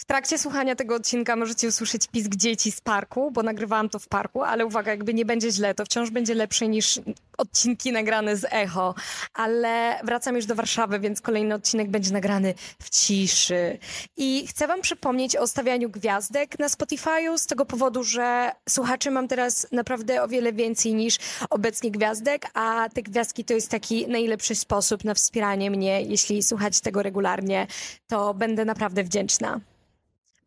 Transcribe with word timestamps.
W 0.00 0.04
trakcie 0.04 0.38
słuchania 0.38 0.76
tego 0.76 0.94
odcinka 0.94 1.36
możecie 1.36 1.68
usłyszeć 1.68 2.08
pisk 2.08 2.34
dzieci 2.34 2.72
z 2.72 2.80
parku, 2.80 3.30
bo 3.30 3.42
nagrywałam 3.42 3.88
to 3.88 3.98
w 3.98 4.08
parku, 4.08 4.42
ale 4.42 4.66
uwaga, 4.66 4.90
jakby 4.90 5.14
nie 5.14 5.24
będzie 5.24 5.52
źle, 5.52 5.74
to 5.74 5.84
wciąż 5.84 6.10
będzie 6.10 6.34
lepsze 6.34 6.68
niż 6.68 7.00
odcinki 7.38 7.92
nagrane 7.92 8.36
z 8.36 8.46
echo. 8.50 8.94
Ale 9.34 10.00
wracam 10.04 10.36
już 10.36 10.46
do 10.46 10.54
Warszawy, 10.54 11.00
więc 11.00 11.20
kolejny 11.20 11.54
odcinek 11.54 11.90
będzie 11.90 12.12
nagrany 12.12 12.54
w 12.82 12.90
ciszy. 12.90 13.78
I 14.16 14.46
chcę 14.46 14.66
wam 14.66 14.80
przypomnieć 14.80 15.36
o 15.36 15.46
stawianiu 15.46 15.90
gwiazdek 15.90 16.58
na 16.58 16.66
Spotify'u 16.66 17.38
z 17.38 17.46
tego 17.46 17.66
powodu, 17.66 18.04
że 18.04 18.50
słuchaczy 18.68 19.10
mam 19.10 19.28
teraz 19.28 19.66
naprawdę 19.72 20.22
o 20.22 20.28
wiele 20.28 20.52
więcej 20.52 20.94
niż 20.94 21.18
obecnie 21.50 21.90
gwiazdek, 21.90 22.46
a 22.54 22.88
te 22.94 23.02
gwiazdki 23.02 23.44
to 23.44 23.54
jest 23.54 23.70
taki 23.70 24.06
najlepszy 24.06 24.54
sposób 24.54 25.04
na 25.04 25.14
wspieranie 25.14 25.70
mnie. 25.70 26.02
Jeśli 26.02 26.42
słuchacie 26.42 26.80
tego 26.80 27.02
regularnie, 27.02 27.66
to 28.06 28.34
będę 28.34 28.64
naprawdę 28.64 29.04
wdzięczna 29.04 29.60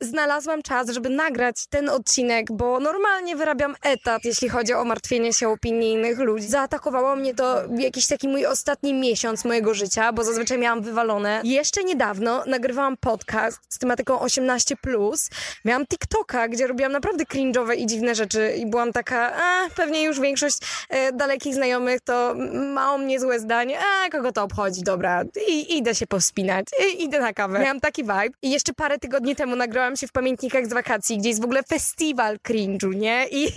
znalazłam 0.03 0.61
czas, 0.61 0.89
żeby 0.89 1.09
nagrać 1.09 1.67
ten 1.69 1.89
odcinek, 1.89 2.51
bo 2.51 2.79
normalnie 2.79 3.35
wyrabiam 3.35 3.75
etat, 3.83 4.25
jeśli 4.25 4.49
chodzi 4.49 4.73
o 4.73 4.85
martwienie 4.85 5.33
się 5.33 5.49
opinii 5.49 5.91
innych 5.91 6.19
ludzi. 6.19 6.47
Zaatakowało 6.47 7.15
mnie 7.15 7.35
to 7.35 7.61
jakiś 7.77 8.07
taki 8.07 8.27
mój 8.27 8.45
ostatni 8.45 8.93
miesiąc 8.93 9.45
mojego 9.45 9.73
życia, 9.73 10.13
bo 10.13 10.23
zazwyczaj 10.23 10.57
miałam 10.57 10.81
wywalone. 10.81 11.41
Jeszcze 11.43 11.83
niedawno 11.83 12.43
nagrywałam 12.45 12.97
podcast 12.97 13.59
z 13.69 13.77
tematyką 13.77 14.17
18+. 14.17 15.29
Miałam 15.65 15.87
TikToka, 15.87 16.47
gdzie 16.47 16.67
robiłam 16.67 16.91
naprawdę 16.91 17.23
cringe'owe 17.23 17.75
i 17.77 17.85
dziwne 17.85 18.15
rzeczy 18.15 18.53
i 18.57 18.65
byłam 18.65 18.93
taka, 18.93 19.35
a 19.35 19.69
pewnie 19.75 20.03
już 20.03 20.19
większość 20.19 20.57
e, 20.89 21.11
dalekich 21.11 21.55
znajomych 21.55 22.01
to 22.01 22.35
ma 22.73 22.93
o 22.93 22.97
mnie 22.97 23.19
złe 23.19 23.39
zdanie, 23.39 23.79
a 23.79 24.09
kogo 24.09 24.31
to 24.31 24.43
obchodzi, 24.43 24.81
dobra, 24.83 25.23
I, 25.47 25.77
idę 25.77 25.95
się 25.95 26.07
powspinać, 26.07 26.65
I, 26.85 27.03
idę 27.03 27.19
na 27.19 27.33
kawę. 27.33 27.59
Miałam 27.59 27.79
taki 27.79 28.03
vibe 28.03 28.29
i 28.41 28.51
jeszcze 28.51 28.73
parę 28.73 28.99
tygodni 28.99 29.35
temu 29.35 29.55
nagrałam 29.55 29.92
się 29.95 30.07
w 30.07 30.11
pamiętnikach 30.11 30.65
z 30.65 30.73
wakacji, 30.73 31.17
gdzie 31.17 31.29
jest 31.29 31.41
w 31.41 31.45
ogóle 31.45 31.63
festiwal 31.63 32.37
cringe'u, 32.37 32.95
nie? 32.95 33.27
I, 33.31 33.47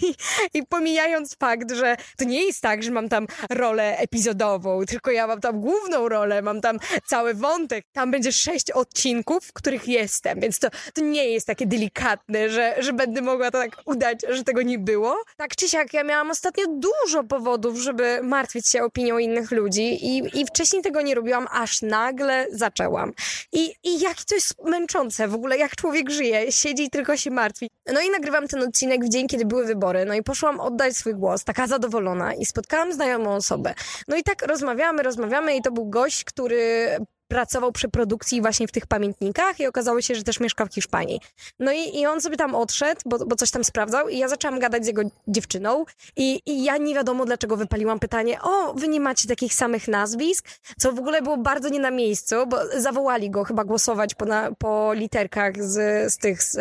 I 0.55 0.66
pomijając 0.66 1.36
fakt, 1.36 1.72
że 1.72 1.97
to 2.16 2.24
nie 2.24 2.44
jest 2.44 2.61
tak, 2.61 2.83
że 2.83 2.91
mam 2.91 3.08
tam 3.08 3.27
rolę 3.50 3.98
epizodową, 3.98 4.84
tylko 4.84 5.11
ja 5.11 5.27
mam 5.27 5.41
tam 5.41 5.61
główną 5.61 6.08
rolę, 6.08 6.42
mam 6.42 6.61
tam 6.61 6.78
cały 7.06 7.34
wątek. 7.34 7.84
Tam 7.92 8.11
będzie 8.11 8.33
sześć 8.33 8.70
odcinków, 8.70 9.44
w 9.44 9.52
których 9.52 9.88
jestem, 9.88 10.41
więc 10.41 10.58
to, 10.58 10.69
to 10.94 11.00
nie 11.00 11.28
jest 11.28 11.46
takie 11.46 11.66
delikatne, 11.66 12.50
że, 12.50 12.74
że 12.78 12.92
będę 12.92 13.22
mogła 13.22 13.50
to 13.50 13.58
tak 13.58 13.77
udać, 13.84 14.18
że 14.28 14.44
tego 14.44 14.62
nie 14.62 14.78
było. 14.78 15.16
Tak 15.36 15.56
czy 15.56 15.68
siak, 15.68 15.92
ja 15.92 16.05
miałam 16.05 16.30
ostatnio 16.30 16.64
dużo 16.68 17.24
powodów, 17.24 17.78
żeby 17.78 18.20
martwić 18.22 18.68
się 18.68 18.83
opinią 18.83 19.18
innych 19.18 19.50
ludzi 19.50 20.06
i, 20.06 20.41
i 20.41 20.46
wcześniej 20.46 20.83
tego 20.83 21.02
nie 21.02 21.14
robiłam, 21.14 21.46
aż 21.50 21.83
nagle 21.83 22.46
zaczęłam. 22.50 23.12
I, 23.52 23.74
I 23.84 24.00
jak 24.00 24.24
to 24.24 24.34
jest 24.34 24.55
męczące 24.64 25.28
w 25.28 25.34
ogóle, 25.34 25.58
jak 25.58 25.77
człowiek 25.77 26.11
żyje, 26.17 26.53
siedzi 26.53 26.84
i 26.84 26.91
tylko 26.91 27.17
się 27.17 27.31
martwi. 27.31 27.70
No 27.92 28.00
i 28.00 28.11
nagrywam 28.11 28.48
ten 28.48 28.62
odcinek 28.62 29.05
w 29.05 29.09
dzień, 29.09 29.27
kiedy 29.27 29.45
były 29.45 29.67
wybory. 29.67 30.05
No 30.05 30.14
i 30.14 30.23
poszłam 30.23 30.61
oddać 30.61 30.97
swój 30.97 31.14
głos, 31.14 31.45
taka 31.45 31.67
zadowolona 31.67 32.34
i 32.34 32.47
spotkałam 32.47 32.92
znajomą 32.92 33.34
osobę. 33.34 33.75
No 34.08 34.17
i 34.17 34.23
tak 34.23 34.47
rozmawiamy, 34.47 35.03
rozmawiamy 35.03 35.56
i 35.56 35.62
to 35.62 35.73
był 35.73 35.86
gość, 35.86 36.25
który 36.25 36.89
pracował 37.28 37.72
przy 37.72 37.88
produkcji 37.88 38.41
właśnie 38.41 38.69
w 38.69 38.72
tych 38.72 38.86
pamiętnikach 38.86 39.60
i 39.60 39.66
okazało 39.66 40.00
się, 40.02 40.14
że 40.14 40.22
też 40.22 40.41
mieszka 40.41 40.66
w 40.66 40.74
Hiszpanii. 40.74 41.20
No 41.58 41.72
i, 41.72 42.00
i 42.00 42.06
on 42.06 42.20
sobie 42.20 42.36
tam 42.36 42.55
odszedł, 42.55 43.00
bo, 43.06 43.18
bo 43.27 43.36
coś 43.36 43.50
tam 43.50 43.64
sprawdzał 43.64 44.08
i 44.08 44.18
ja 44.18 44.28
zaczęłam 44.28 44.58
gadać 44.58 44.84
z 44.84 44.86
jego 44.86 45.02
dziewczyną 45.28 45.84
i, 46.16 46.41
i 46.46 46.64
ja 46.64 46.77
nie 46.77 46.94
wiadomo 46.94 47.24
dlaczego 47.24 47.56
wypaliłam 47.56 47.98
pytanie, 47.98 48.42
o, 48.42 48.74
wy 48.74 48.88
nie 48.88 49.00
macie 49.00 49.28
takich 49.28 49.55
samych 49.55 49.88
nazwisk, 49.88 50.48
co 50.78 50.92
w 50.92 50.98
ogóle 50.98 51.22
było 51.22 51.36
bardzo 51.36 51.68
nie 51.68 51.80
na 51.80 51.91
miejscu, 51.91 52.46
bo 52.46 52.58
zawołali 52.77 53.30
go 53.30 53.44
chyba 53.44 53.64
głosować 53.64 54.14
po, 54.14 54.24
na, 54.24 54.52
po 54.58 54.92
literkach 54.92 55.64
z, 55.64 56.12
z 56.12 56.18
tych, 56.18 56.42
z, 56.42 56.52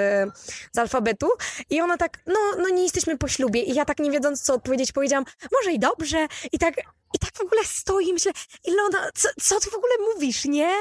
z 0.72 0.77
alfabetu 0.77 1.27
i 1.69 1.81
ona 1.81 1.97
tak, 1.97 2.19
no, 2.27 2.39
no 2.57 2.69
nie 2.69 2.83
jesteśmy 2.83 3.17
po 3.17 3.27
ślubie 3.27 3.61
i 3.61 3.73
ja 3.73 3.85
tak 3.85 4.00
nie 4.00 4.11
wiedząc 4.11 4.41
co 4.41 4.53
odpowiedzieć 4.53 4.91
powiedziałam, 4.91 5.25
może 5.52 5.72
i 5.72 5.79
dobrze 5.79 6.27
i 6.51 6.59
tak 6.59 6.75
i 7.16 7.20
tak 7.20 7.34
w 7.34 7.42
ogóle 7.42 7.62
stoi 7.64 8.14
myślę, 8.14 8.31
Ilona, 8.66 9.09
co, 9.14 9.30
co 9.42 9.59
ty 9.59 9.70
w 9.70 9.76
ogóle 9.76 9.94
mówisz, 10.14 10.46
nie? 10.46 10.72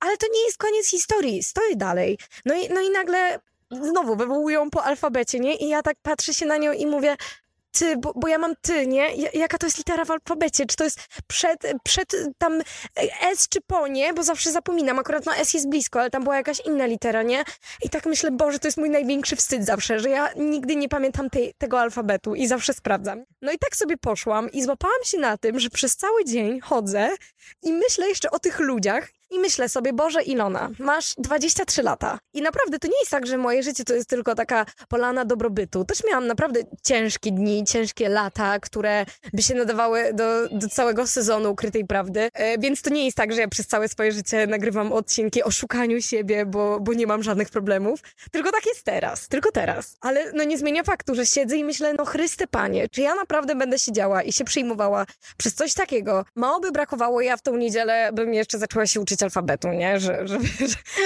Ale 0.00 0.16
to 0.16 0.26
nie 0.32 0.40
jest 0.44 0.58
koniec 0.58 0.88
historii, 0.88 1.42
stoi 1.42 1.76
dalej. 1.76 2.18
No 2.44 2.54
i, 2.54 2.68
no 2.68 2.80
i 2.80 2.90
nagle 2.90 3.40
znowu 3.70 4.16
wywołują 4.16 4.70
po 4.70 4.84
alfabecie, 4.84 5.40
nie? 5.40 5.56
I 5.56 5.68
ja 5.68 5.82
tak 5.82 5.96
patrzę 6.02 6.34
się 6.34 6.46
na 6.46 6.56
nią 6.56 6.72
i 6.72 6.86
mówię, 6.86 7.16
ty, 7.78 7.96
bo, 7.96 8.12
bo 8.16 8.28
ja 8.28 8.38
mam 8.38 8.54
ty, 8.60 8.86
nie? 8.86 9.08
Jaka 9.34 9.58
to 9.58 9.66
jest 9.66 9.78
litera 9.78 10.04
w 10.04 10.10
alfabecie? 10.10 10.66
Czy 10.66 10.76
to 10.76 10.84
jest 10.84 11.00
przed, 11.26 11.62
przed 11.84 12.16
tam 12.38 12.62
S 13.32 13.48
czy 13.48 13.60
po, 13.66 13.88
nie? 13.88 14.14
Bo 14.14 14.22
zawsze 14.22 14.52
zapominam, 14.52 14.98
akurat 14.98 15.26
no 15.26 15.34
S 15.34 15.54
jest 15.54 15.68
blisko, 15.68 16.00
ale 16.00 16.10
tam 16.10 16.24
była 16.24 16.36
jakaś 16.36 16.60
inna 16.60 16.86
litera, 16.86 17.22
nie? 17.22 17.44
I 17.82 17.90
tak 17.90 18.06
myślę, 18.06 18.30
Boże, 18.30 18.58
to 18.58 18.68
jest 18.68 18.78
mój 18.78 18.90
największy 18.90 19.36
wstyd 19.36 19.64
zawsze, 19.66 20.00
że 20.00 20.10
ja 20.10 20.28
nigdy 20.36 20.76
nie 20.76 20.88
pamiętam 20.88 21.30
tej, 21.30 21.54
tego 21.58 21.80
alfabetu 21.80 22.34
i 22.34 22.46
zawsze 22.46 22.74
sprawdzam. 22.74 23.24
No 23.42 23.52
i 23.52 23.58
tak 23.58 23.76
sobie 23.76 23.96
poszłam 23.96 24.52
i 24.52 24.62
złapałam 24.62 25.04
się 25.04 25.18
na 25.18 25.36
tym, 25.36 25.60
że 25.60 25.70
przez 25.70 25.96
cały 25.96 26.24
dzień 26.24 26.60
chodzę 26.60 27.10
i 27.62 27.72
myślę 27.72 28.08
jeszcze 28.08 28.30
o 28.30 28.38
tych 28.38 28.58
ludziach 28.58 29.08
i 29.30 29.38
myślę 29.38 29.68
sobie, 29.68 29.92
Boże 29.92 30.22
Ilona, 30.22 30.70
masz 30.78 31.14
23 31.18 31.82
lata 31.82 32.18
i 32.34 32.42
naprawdę 32.42 32.78
to 32.78 32.88
nie 32.88 32.98
jest 33.00 33.10
tak, 33.10 33.26
że 33.26 33.38
moje 33.38 33.62
życie 33.62 33.84
to 33.84 33.94
jest 33.94 34.08
tylko 34.08 34.34
taka 34.34 34.66
polana 34.88 35.24
dobrobytu. 35.24 35.84
Też 35.84 36.04
miałam 36.04 36.26
naprawdę 36.26 36.60
ciężkie 36.84 37.32
dni, 37.32 37.64
ciężkie 37.64 38.08
lata, 38.08 38.60
które 38.60 39.06
by 39.32 39.42
się 39.42 39.54
nadawały 39.54 40.14
do, 40.14 40.48
do 40.48 40.68
całego 40.68 41.06
sezonu 41.06 41.50
Ukrytej 41.50 41.84
Prawdy, 41.84 42.28
e, 42.32 42.58
więc 42.58 42.82
to 42.82 42.90
nie 42.90 43.04
jest 43.04 43.16
tak, 43.16 43.32
że 43.32 43.40
ja 43.40 43.48
przez 43.48 43.66
całe 43.66 43.88
swoje 43.88 44.12
życie 44.12 44.46
nagrywam 44.46 44.92
odcinki 44.92 45.42
o 45.42 45.50
szukaniu 45.50 46.02
siebie, 46.02 46.46
bo, 46.46 46.80
bo 46.80 46.92
nie 46.92 47.06
mam 47.06 47.22
żadnych 47.22 47.50
problemów. 47.50 48.00
Tylko 48.30 48.52
tak 48.52 48.66
jest 48.66 48.84
teraz, 48.84 49.28
tylko 49.28 49.52
teraz. 49.52 49.96
Ale 50.00 50.32
no 50.32 50.44
nie 50.44 50.58
zmienia 50.58 50.82
faktu, 50.82 51.14
że 51.14 51.26
siedzę 51.26 51.56
i 51.56 51.64
myślę, 51.64 51.94
no 51.98 52.04
Chryste 52.04 52.46
Panie, 52.46 52.88
czy 52.88 53.00
ja 53.00 53.14
naprawdę 53.14 53.54
będę 53.54 53.78
siedziała 53.78 54.22
i 54.22 54.32
się 54.32 54.44
przyjmowała 54.44 55.06
przez 55.36 55.54
coś 55.54 55.74
takiego? 55.74 56.24
Mało 56.34 56.60
by 56.60 56.72
brakowało, 56.72 57.20
ja 57.20 57.36
w 57.36 57.42
tą 57.42 57.56
niedzielę 57.56 58.10
bym 58.12 58.34
jeszcze 58.34 58.58
zaczęła 58.58 58.86
się 58.86 59.00
uczyć 59.00 59.15
uczyć 59.16 59.22
alfabetu, 59.22 59.68
nie? 59.68 60.00
Że, 60.00 60.22
żeby, 60.28 60.44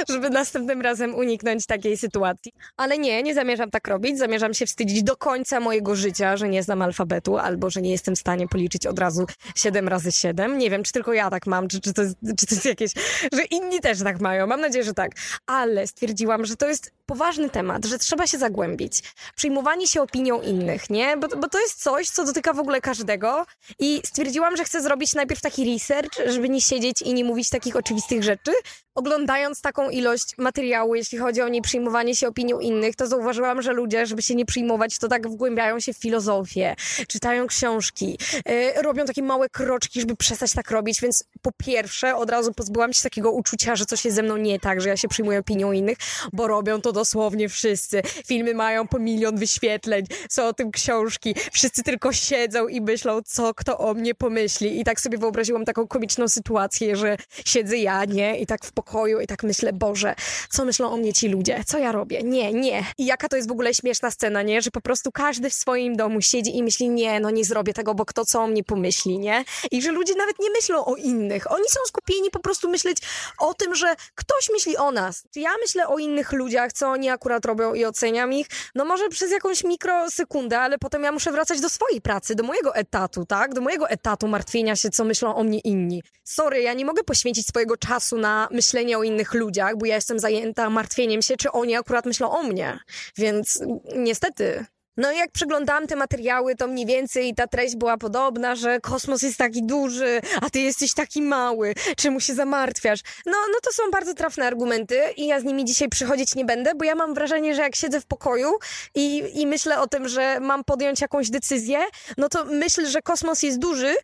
żeby 0.09 0.31
następnym 0.31 0.81
razem 0.81 1.15
uniknąć 1.15 1.67
takiej 1.67 1.97
sytuacji. 1.97 2.53
Ale 2.77 2.99
nie, 2.99 3.23
nie 3.23 3.35
zamierzam 3.35 3.71
tak 3.71 3.89
robić. 3.89 4.19
Zamierzam 4.19 4.55
się 4.55 4.67
wstydzić 4.67 5.03
do 5.03 5.17
końca 5.17 5.61
mojego 5.61 5.95
życia, 5.95 6.37
że 6.37 6.49
nie 6.49 6.63
znam 6.63 6.83
alfabetu 6.83 7.39
albo 7.39 7.71
że 7.71 7.83
nie 7.83 7.91
jestem 7.91 8.17
w 8.17 8.19
stanie 8.19 8.49
policzyć 8.49 8.87
od 8.87 8.99
razu 8.99 9.27
7 9.55 9.89
razy 9.89 10.13
7. 10.13 10.59
Nie 10.59 10.71
wiem, 10.71 10.83
czy 10.83 10.93
tylko 10.93 11.13
ja 11.13 11.31
tak 11.31 11.47
mam, 11.47 11.69
czy, 11.69 11.81
czy, 11.81 11.93
to, 11.93 12.03
czy 12.39 12.47
to 12.47 12.55
jest 12.55 12.65
jakieś, 12.65 12.93
że 13.33 13.43
inni 13.45 13.81
też 13.81 13.99
tak 13.99 14.21
mają. 14.21 14.47
Mam 14.47 14.61
nadzieję, 14.61 14.85
że 14.85 14.95
tak. 14.95 15.13
Ale 15.47 15.87
stwierdziłam, 15.87 16.45
że 16.45 16.57
to 16.57 16.69
jest 16.69 16.93
poważny 17.11 17.51
temat, 17.51 17.85
że 17.85 17.99
trzeba 17.99 18.27
się 18.27 18.39
zagłębić. 18.39 19.03
Przyjmowanie 19.37 19.87
się 19.87 20.03
opinią 20.03 20.41
innych, 20.43 20.91
nie? 20.91 21.17
Bo, 21.17 21.29
bo 21.29 21.49
to 21.49 21.61
jest 21.61 21.83
coś, 21.83 22.09
co 22.09 22.25
dotyka 22.25 22.53
w 22.53 22.59
ogóle 22.59 22.81
każdego 22.81 23.47
i 23.79 24.01
stwierdziłam, 24.05 24.57
że 24.57 24.65
chcę 24.65 24.83
zrobić 24.83 25.15
najpierw 25.15 25.41
taki 25.41 25.73
research, 25.73 26.19
żeby 26.27 26.49
nie 26.49 26.61
siedzieć 26.61 27.03
i 27.03 27.15
nie 27.15 27.25
mówić 27.25 27.51
takich 27.51 27.77
oczywistych 27.77 28.23
rzeczy. 28.23 28.53
Oglądając 28.95 29.61
taką 29.61 29.91
ilość 29.91 30.39
materiału, 30.39 30.95
jeśli 30.95 31.19
chodzi 31.19 31.43
o 31.43 31.49
nie 31.49 31.63
przyjmowanie 31.63 32.17
się 32.17 32.29
opinią 32.29 32.59
innych, 32.59 32.97
to 32.97 33.07
zauważyłam, 33.07 33.63
że 33.63 33.73
ludzie, 33.73 34.07
żeby 34.07 34.23
się 34.23 34.35
nie 34.35 34.47
przyjmować, 34.47 34.99
to 34.99 35.09
tak 35.09 35.29
wgłębiają 35.29 35.81
się 35.81 35.93
w 35.93 35.99
filozofię, 35.99 36.77
czytają 37.09 37.47
książki, 37.47 38.19
yy, 38.47 38.83
robią 38.83 39.05
takie 39.05 39.23
małe 39.23 39.49
kroczki, 39.49 40.01
żeby 40.01 40.17
przestać 40.17 40.53
tak 40.53 40.71
robić, 40.71 41.01
więc 41.01 41.25
po 41.43 41.51
pierwsze 41.53 42.17
od 42.17 42.31
razu 42.31 42.55
pozbyłam 42.55 42.93
się 42.93 43.03
takiego 43.03 43.33
uczucia, 43.33 43.77
że 43.77 43.85
coś 43.87 44.05
jest 44.05 44.15
ze 44.17 44.23
mną 44.23 44.37
nie 44.37 44.61
tak, 44.61 44.81
że 44.81 44.89
ja 44.89 44.97
się 44.97 45.09
przyjmuję 45.09 45.39
opinią 45.39 45.73
innych, 45.73 45.99
bo 46.33 46.47
robią 46.47 46.81
to 46.81 46.93
do 46.93 47.01
dosłownie 47.01 47.49
wszyscy. 47.49 48.03
Filmy 48.27 48.55
mają 48.55 48.89
po 48.89 48.99
milion 48.99 49.37
wyświetleń, 49.37 50.05
są 50.29 50.47
o 50.47 50.53
tym 50.53 50.71
książki. 50.71 51.35
Wszyscy 51.53 51.83
tylko 51.83 52.13
siedzą 52.13 52.69
i 52.69 52.81
myślą, 52.81 53.23
co 53.27 53.55
kto 53.55 53.79
o 53.79 53.95
mnie 53.95 54.15
pomyśli. 54.15 54.81
I 54.81 54.85
tak 54.85 55.01
sobie 55.01 55.19
wyobraziłam 55.19 55.65
taką 55.65 55.87
komiczną 55.87 56.29
sytuację, 56.29 56.97
że 56.97 57.17
siedzę 57.45 57.77
ja, 57.77 58.05
nie? 58.05 58.39
I 58.39 58.47
tak 58.47 58.65
w 58.65 58.73
pokoju 58.83 59.21
i 59.21 59.27
tak 59.27 59.43
myślę, 59.43 59.73
Boże, 59.73 60.15
co 60.51 60.65
myślą 60.65 60.91
o 60.91 60.97
mnie 60.97 61.13
ci 61.13 61.29
ludzie? 61.29 61.65
Co 61.67 61.79
ja 61.79 61.93
robię? 61.93 62.23
Nie, 62.23 62.53
nie. 62.53 62.85
I 62.99 63.07
jaka 63.07 63.29
to 63.29 63.37
jest 63.37 63.49
w 63.49 63.53
ogóle 63.53 63.75
śmieszna 63.75 64.11
scena, 64.11 64.43
nie? 64.43 64.63
Że 64.63 64.71
po 64.71 64.81
prostu 64.81 65.13
każdy 65.13 65.51
w 65.51 65.55
swoim 65.55 65.97
domu 65.97 66.21
siedzi 66.21 66.57
i 66.57 66.63
myśli, 66.63 66.89
nie, 66.89 67.21
no 67.21 67.31
nie 67.31 67.45
zrobię 67.45 67.73
tego, 67.73 67.95
bo 67.95 68.05
kto 68.05 68.25
co 68.25 68.41
o 68.43 68.47
mnie 68.47 68.65
pomyśli, 68.65 69.19
nie? 69.19 69.45
I 69.71 69.83
że 69.83 69.93
ludzie 69.93 70.15
nawet 70.15 70.39
nie 70.39 70.51
myślą 70.51 70.85
o 70.85 70.97
innych. 70.97 71.53
Oni 71.53 71.65
są 71.69 71.81
skupieni 71.87 72.31
po 72.31 72.39
prostu 72.39 72.71
myśleć 72.71 72.99
o 73.39 73.55
tym, 73.55 73.75
że 73.75 73.95
ktoś 74.15 74.51
myśli 74.53 74.77
o 74.77 74.91
nas. 74.91 75.25
Czy 75.35 75.41
ja 75.41 75.51
myślę 75.63 75.89
o 75.89 75.99
innych 75.99 76.33
ludziach, 76.33 76.73
co 76.73 76.89
oni 76.89 77.11
akurat 77.11 77.45
robią 77.45 77.75
i 77.75 77.85
oceniam 77.85 78.33
ich, 78.33 78.47
no 78.75 78.85
może 78.85 79.09
przez 79.09 79.31
jakąś 79.31 79.65
mikrosekundę, 79.65 80.59
ale 80.59 80.79
potem 80.79 81.03
ja 81.03 81.13
muszę 81.13 81.33
wracać 81.33 81.61
do 81.61 81.69
swojej 81.69 82.01
pracy, 82.01 82.35
do 82.35 82.45
mojego 82.45 82.75
etatu, 82.75 83.27
tak? 83.27 83.55
Do 83.55 83.61
mojego 83.61 83.89
etatu 83.89 84.29
martwienia 84.29 84.77
się, 84.77 84.91
co 84.91 85.05
myślą 85.05 85.35
o 85.35 85.45
mnie 85.45 85.59
inni. 85.59 86.03
Sorry, 86.25 86.63
ja 86.63 86.75
nie 86.75 86.85
mogę 86.85 87.05
poświęcić 87.05 87.47
swojego 87.47 87.77
czasu 87.77 88.19
na 88.19 88.49
myślenie 88.51 88.70
o 88.99 89.03
innych 89.03 89.35
ludziach, 89.35 89.77
bo 89.77 89.87
ja 89.87 89.95
jestem 89.95 90.19
zajęta 90.19 90.71
martwieniem 90.71 91.23
się, 91.23 91.37
czy 91.37 91.53
oni 91.53 91.77
akurat 91.77 92.07
myślą 92.07 92.31
o 92.31 92.43
mnie. 92.43 92.79
Więc 93.17 93.63
niestety, 93.97 94.67
No 95.01 95.13
i 95.13 95.17
jak 95.17 95.31
przeglądałam 95.31 95.87
te 95.87 95.97
materiały, 95.97 96.57
to 96.57 96.67
mniej 96.67 96.87
więcej 96.87 97.35
ta 97.35 97.47
treść 97.47 97.77
była 97.77 97.97
podobna, 97.97 98.55
że 98.55 98.81
kosmos 98.81 99.23
jest 99.23 99.37
taki 99.37 99.63
duży, 99.63 100.21
a 100.43 100.51
ty 100.51 100.61
jesteś 100.61 100.95
taki 100.95 101.23
mały, 101.23 101.75
czemu 101.97 102.21
się 102.21 102.35
zamartwiasz? 102.35 103.01
No, 103.27 103.33
no 103.53 103.59
to 103.63 103.73
są 103.73 103.83
bardzo 103.93 104.15
trafne 104.15 104.47
argumenty 104.47 105.01
i 105.17 105.27
ja 105.27 105.41
z 105.41 105.45
nimi 105.45 105.65
dzisiaj 105.65 105.89
przychodzić 105.89 106.35
nie 106.35 106.45
będę, 106.45 106.75
bo 106.75 106.85
ja 106.85 106.95
mam 106.95 107.15
wrażenie, 107.15 107.55
że 107.55 107.63
jak 107.63 107.77
siedzę 107.77 108.01
w 108.01 108.07
pokoju 108.07 108.51
i, 108.95 109.23
i 109.35 109.47
myślę 109.47 109.81
o 109.81 109.87
tym, 109.87 110.09
że 110.09 110.41
mam 110.41 110.65
podjąć 110.65 111.01
jakąś 111.01 111.31
decyzję, 111.31 111.79
no 112.17 112.29
to 112.29 112.45
myśl, 112.45 112.87
że 112.87 113.03
kosmos 113.03 113.43
jest 113.43 113.59
duży, 113.59 113.95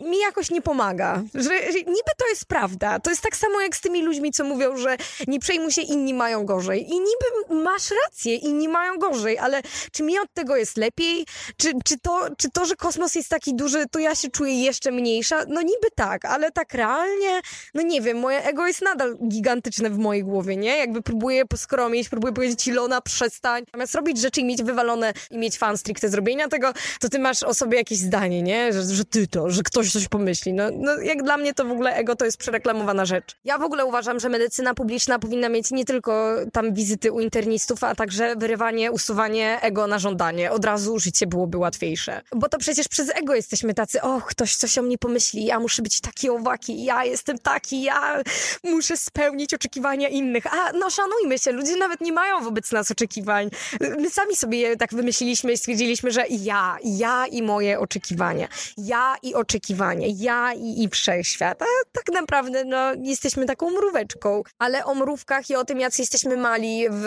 mi 0.00 0.18
jakoś 0.18 0.50
nie 0.50 0.62
pomaga. 0.62 1.22
Że, 1.34 1.72
że 1.72 1.78
niby 1.78 2.12
to 2.18 2.28
jest 2.28 2.44
prawda. 2.44 3.00
To 3.00 3.10
jest 3.10 3.22
tak 3.22 3.36
samo 3.36 3.60
jak 3.60 3.76
z 3.76 3.80
tymi 3.80 4.02
ludźmi, 4.02 4.32
co 4.32 4.44
mówią, 4.44 4.76
że 4.76 4.96
nie 5.26 5.40
przejmuj 5.40 5.72
się, 5.72 5.82
inni 5.82 6.14
mają 6.14 6.46
gorzej. 6.46 6.82
I 6.90 6.94
niby 7.00 7.54
masz 7.62 7.90
rację, 8.04 8.36
inni 8.36 8.68
mają 8.68 8.98
gorzej, 8.98 9.38
ale 9.38 9.62
czy 9.92 10.02
mi 10.02 10.18
od 10.18 10.37
tego 10.38 10.56
jest 10.56 10.76
lepiej? 10.76 11.26
Czy, 11.56 11.72
czy, 11.84 11.98
to, 11.98 12.28
czy 12.38 12.50
to, 12.50 12.66
że 12.66 12.76
kosmos 12.76 13.14
jest 13.14 13.28
taki 13.28 13.54
duży, 13.54 13.86
to 13.90 13.98
ja 13.98 14.14
się 14.14 14.30
czuję 14.30 14.62
jeszcze 14.62 14.90
mniejsza? 14.92 15.44
No 15.48 15.62
niby 15.62 15.88
tak, 15.94 16.24
ale 16.24 16.52
tak 16.52 16.74
realnie, 16.74 17.40
no 17.74 17.82
nie 17.82 18.00
wiem, 18.00 18.18
moje 18.18 18.44
ego 18.44 18.66
jest 18.66 18.82
nadal 18.82 19.16
gigantyczne 19.28 19.90
w 19.90 19.98
mojej 19.98 20.24
głowie, 20.24 20.56
nie? 20.56 20.76
Jakby 20.76 21.02
próbuję 21.02 21.46
poskromić, 21.46 22.08
próbuję 22.08 22.32
powiedzieć 22.32 22.66
Ilona, 22.66 23.00
przestań. 23.00 23.64
Zamiast 23.72 23.94
robić 23.94 24.18
rzeczy 24.20 24.40
i 24.40 24.44
mieć 24.44 24.62
wywalone 24.62 25.12
i 25.30 25.38
mieć 25.38 25.58
fan 25.58 25.78
stricte 25.78 26.08
zrobienia 26.08 26.48
tego, 26.48 26.72
to 27.00 27.08
ty 27.08 27.18
masz 27.18 27.42
o 27.42 27.54
sobie 27.54 27.78
jakieś 27.78 27.98
zdanie, 27.98 28.42
nie? 28.42 28.72
Że, 28.72 28.82
że 28.82 29.04
ty 29.04 29.26
to, 29.26 29.50
że 29.50 29.62
ktoś 29.62 29.92
coś 29.92 30.08
pomyśli. 30.08 30.52
No, 30.52 30.64
no 30.72 31.00
jak 31.00 31.22
dla 31.22 31.36
mnie 31.36 31.54
to 31.54 31.64
w 31.64 31.70
ogóle 31.70 31.94
ego 31.94 32.16
to 32.16 32.24
jest 32.24 32.38
przereklamowana 32.38 33.04
rzecz. 33.04 33.36
Ja 33.44 33.58
w 33.58 33.62
ogóle 33.62 33.84
uważam, 33.84 34.20
że 34.20 34.28
medycyna 34.28 34.74
publiczna 34.74 35.18
powinna 35.18 35.48
mieć 35.48 35.70
nie 35.70 35.84
tylko 35.84 36.34
tam 36.52 36.74
wizyty 36.74 37.12
u 37.12 37.20
internistów, 37.20 37.84
a 37.84 37.94
także 37.94 38.36
wyrywanie, 38.36 38.92
usuwanie 38.92 39.58
ego 39.62 39.86
na 39.86 39.98
żądanie. 39.98 40.27
Od 40.50 40.64
razu 40.64 40.98
życie 40.98 41.26
byłoby 41.26 41.58
łatwiejsze. 41.58 42.22
Bo 42.36 42.48
to 42.48 42.58
przecież 42.58 42.88
przez 42.88 43.10
ego 43.14 43.34
jesteśmy 43.34 43.74
tacy, 43.74 44.02
o, 44.02 44.20
ktoś 44.20 44.56
coś 44.56 44.78
o 44.78 44.82
mnie 44.82 44.98
pomyśli, 44.98 45.44
ja 45.44 45.60
muszę 45.60 45.82
być 45.82 46.00
taki 46.00 46.30
owaki, 46.30 46.84
ja 46.84 47.04
jestem 47.04 47.38
taki, 47.38 47.82
ja 47.82 48.22
muszę 48.64 48.96
spełnić 48.96 49.54
oczekiwania 49.54 50.08
innych. 50.08 50.46
A 50.46 50.72
no 50.72 50.90
szanujmy 50.90 51.38
się, 51.38 51.52
ludzie 51.52 51.76
nawet 51.76 52.00
nie 52.00 52.12
mają 52.12 52.40
wobec 52.40 52.72
nas 52.72 52.90
oczekiwań. 52.90 53.50
My 53.80 54.10
sami 54.10 54.36
sobie 54.36 54.58
je 54.58 54.76
tak 54.76 54.94
wymyśliliśmy 54.94 55.52
i 55.52 55.58
stwierdziliśmy, 55.58 56.10
że 56.10 56.24
ja, 56.30 56.76
ja 56.84 57.26
i 57.26 57.42
moje 57.42 57.80
oczekiwania, 57.80 58.48
ja 58.78 59.16
i 59.22 59.34
oczekiwania, 59.34 60.06
ja 60.16 60.52
i, 60.54 60.82
i 60.82 60.88
wszechświat. 60.88 61.62
A 61.62 61.66
tak 61.92 62.04
naprawdę 62.14 62.64
no, 62.64 62.94
jesteśmy 63.02 63.46
taką 63.46 63.70
mróweczką. 63.70 64.42
Ale 64.58 64.84
o 64.84 64.94
mrówkach 64.94 65.50
i 65.50 65.56
o 65.56 65.64
tym, 65.64 65.80
jacy 65.80 66.02
jesteśmy 66.02 66.36
mali 66.36 66.86
w 66.90 67.06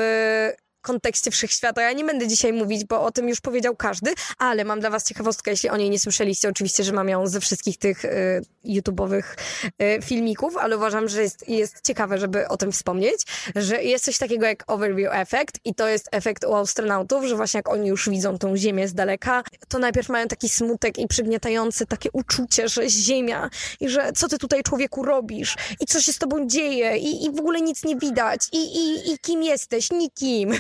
kontekście 0.82 1.32
wszechświata. 1.32 1.82
Ja 1.82 1.94
nie 1.94 2.06
będę 2.06 2.28
dzisiaj 2.28 2.54
mówić, 2.54 2.86
bo 2.86 3.04
o 3.04 3.12
tym 3.12 3.30
już 3.30 3.42
powiedział 3.42 3.76
każdy, 3.76 4.14
ale 4.38 4.66
mam 4.66 4.80
dla 4.80 4.90
was 4.90 5.04
ciekawostkę, 5.04 5.52
jeśli 5.52 5.70
o 5.70 5.78
niej 5.78 5.90
nie 5.90 6.00
słyszeliście. 6.00 6.50
Oczywiście, 6.50 6.84
że 6.84 6.94
mam 6.94 7.10
ją 7.10 7.28
ze 7.28 7.40
wszystkich 7.40 7.78
tych 7.78 8.06
y, 8.06 8.42
YouTube'owych 8.66 9.24
y, 9.64 10.02
filmików, 10.02 10.58
ale 10.58 10.78
uważam, 10.78 11.10
że 11.10 11.22
jest, 11.22 11.50
jest 11.50 11.82
ciekawe, 11.88 12.18
żeby 12.18 12.48
o 12.48 12.58
tym 12.58 12.72
wspomnieć, 12.72 13.26
że 13.56 13.84
jest 13.84 14.06
coś 14.06 14.18
takiego 14.18 14.46
jak 14.46 14.72
overview 14.72 15.14
effect 15.14 15.60
i 15.66 15.76
to 15.76 15.88
jest 15.88 16.10
efekt 16.12 16.46
u 16.46 16.56
astronautów, 16.56 17.26
że 17.26 17.36
właśnie 17.36 17.58
jak 17.58 17.70
oni 17.70 17.88
już 17.90 18.10
widzą 18.10 18.38
tą 18.38 18.58
Ziemię 18.58 18.88
z 18.88 18.94
daleka, 18.94 19.44
to 19.68 19.80
najpierw 19.80 20.10
mają 20.10 20.28
taki 20.28 20.50
smutek 20.50 21.00
i 21.00 21.08
przygniatające 21.08 21.86
takie 21.86 22.10
uczucie, 22.12 22.68
że 22.68 22.90
Ziemia 22.90 23.50
i 23.80 23.90
że 23.90 24.12
co 24.14 24.28
ty 24.28 24.38
tutaj 24.38 24.64
człowieku 24.64 25.04
robisz 25.04 25.56
i 25.80 25.86
co 25.86 26.02
się 26.02 26.14
z 26.14 26.18
tobą 26.18 26.48
dzieje 26.48 26.98
i, 26.98 27.26
i 27.26 27.32
w 27.32 27.40
ogóle 27.40 27.62
nic 27.62 27.84
nie 27.84 27.96
widać 27.96 28.42
i, 28.52 28.58
i, 28.58 29.14
i 29.14 29.20
kim 29.20 29.44
jesteś? 29.44 29.92
Nikim. 29.92 30.52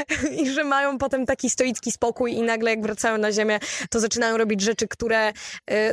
I 0.42 0.50
że 0.50 0.64
mają 0.64 0.98
potem 0.98 1.26
taki 1.26 1.50
stoicki 1.50 1.92
spokój 1.92 2.32
i 2.32 2.42
nagle 2.42 2.70
jak 2.70 2.82
wracają 2.82 3.18
na 3.18 3.32
ziemię, 3.32 3.58
to 3.90 4.00
zaczynają 4.00 4.36
robić 4.36 4.60
rzeczy, 4.60 4.88
które, 4.88 5.28
y, 5.30 5.34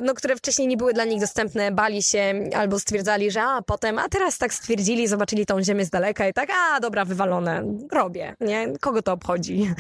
no, 0.04 0.13
które 0.13 0.36
wcześniej 0.36 0.68
nie 0.68 0.77
były 0.77 0.94
dla 0.94 1.06
nich 1.06 1.22
dostępne, 1.22 1.72
bali 1.72 2.04
się 2.04 2.50
albo 2.56 2.80
stwierdzali, 2.80 3.31
że 3.31 3.44
a 3.44 3.62
potem, 3.62 4.00
a 4.00 4.10
teraz 4.10 4.38
tak 4.38 4.54
stwierdzili, 4.54 5.07
zobaczyli 5.07 5.45
tą 5.45 5.63
ziemię 5.63 5.86
z 5.86 5.89
daleka 5.89 6.27
i 6.27 6.33
tak, 6.33 6.50
a 6.50 6.80
dobra, 6.80 7.06
wywalone, 7.06 7.63
robię, 7.92 8.36
nie? 8.42 8.74
Kogo 8.81 9.01
to 9.01 9.12
obchodzi? 9.13 9.74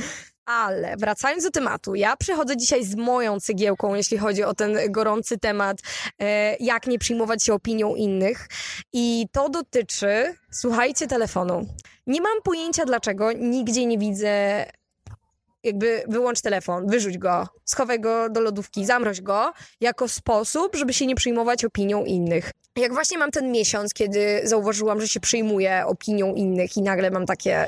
Ale 0.45 0.97
wracając 0.97 1.43
do 1.43 1.51
tematu, 1.51 1.95
ja 1.95 2.17
przychodzę 2.17 2.57
dzisiaj 2.57 2.83
z 2.83 2.95
moją 2.95 3.39
cegiełką, 3.39 3.95
jeśli 3.95 4.17
chodzi 4.17 4.43
o 4.43 4.53
ten 4.53 4.77
gorący 4.89 5.37
temat, 5.37 5.77
e, 6.19 6.55
jak 6.59 6.87
nie 6.87 6.99
przyjmować 6.99 7.43
się 7.43 7.53
opinią 7.53 7.95
innych. 7.95 8.47
I 8.93 9.27
to 9.31 9.49
dotyczy, 9.49 10.35
słuchajcie, 10.51 11.07
telefonu. 11.07 11.67
Nie 12.07 12.21
mam 12.21 12.41
pojęcia 12.43 12.85
dlaczego, 12.85 13.31
nigdzie 13.31 13.85
nie 13.85 13.97
widzę 13.97 14.65
jakby 15.65 16.03
wyłącz 16.07 16.41
telefon, 16.41 16.87
wyrzuć 16.87 17.17
go, 17.17 17.47
schowaj 17.65 17.99
go 17.99 18.29
do 18.29 18.41
lodówki, 18.41 18.85
zamroź 18.85 19.21
go, 19.21 19.53
jako 19.81 20.07
sposób, 20.07 20.75
żeby 20.75 20.93
się 20.93 21.05
nie 21.05 21.15
przyjmować 21.15 21.65
opinią 21.65 22.05
innych. 22.05 22.51
Jak 22.75 22.93
właśnie 22.93 23.17
mam 23.17 23.31
ten 23.31 23.51
miesiąc, 23.51 23.93
kiedy 23.93 24.41
zauważyłam, 24.43 25.01
że 25.01 25.07
się 25.07 25.19
przyjmuję 25.19 25.83
opinią 25.85 26.33
innych 26.33 26.77
i 26.77 26.81
nagle 26.81 27.11
mam 27.11 27.25
takie, 27.25 27.67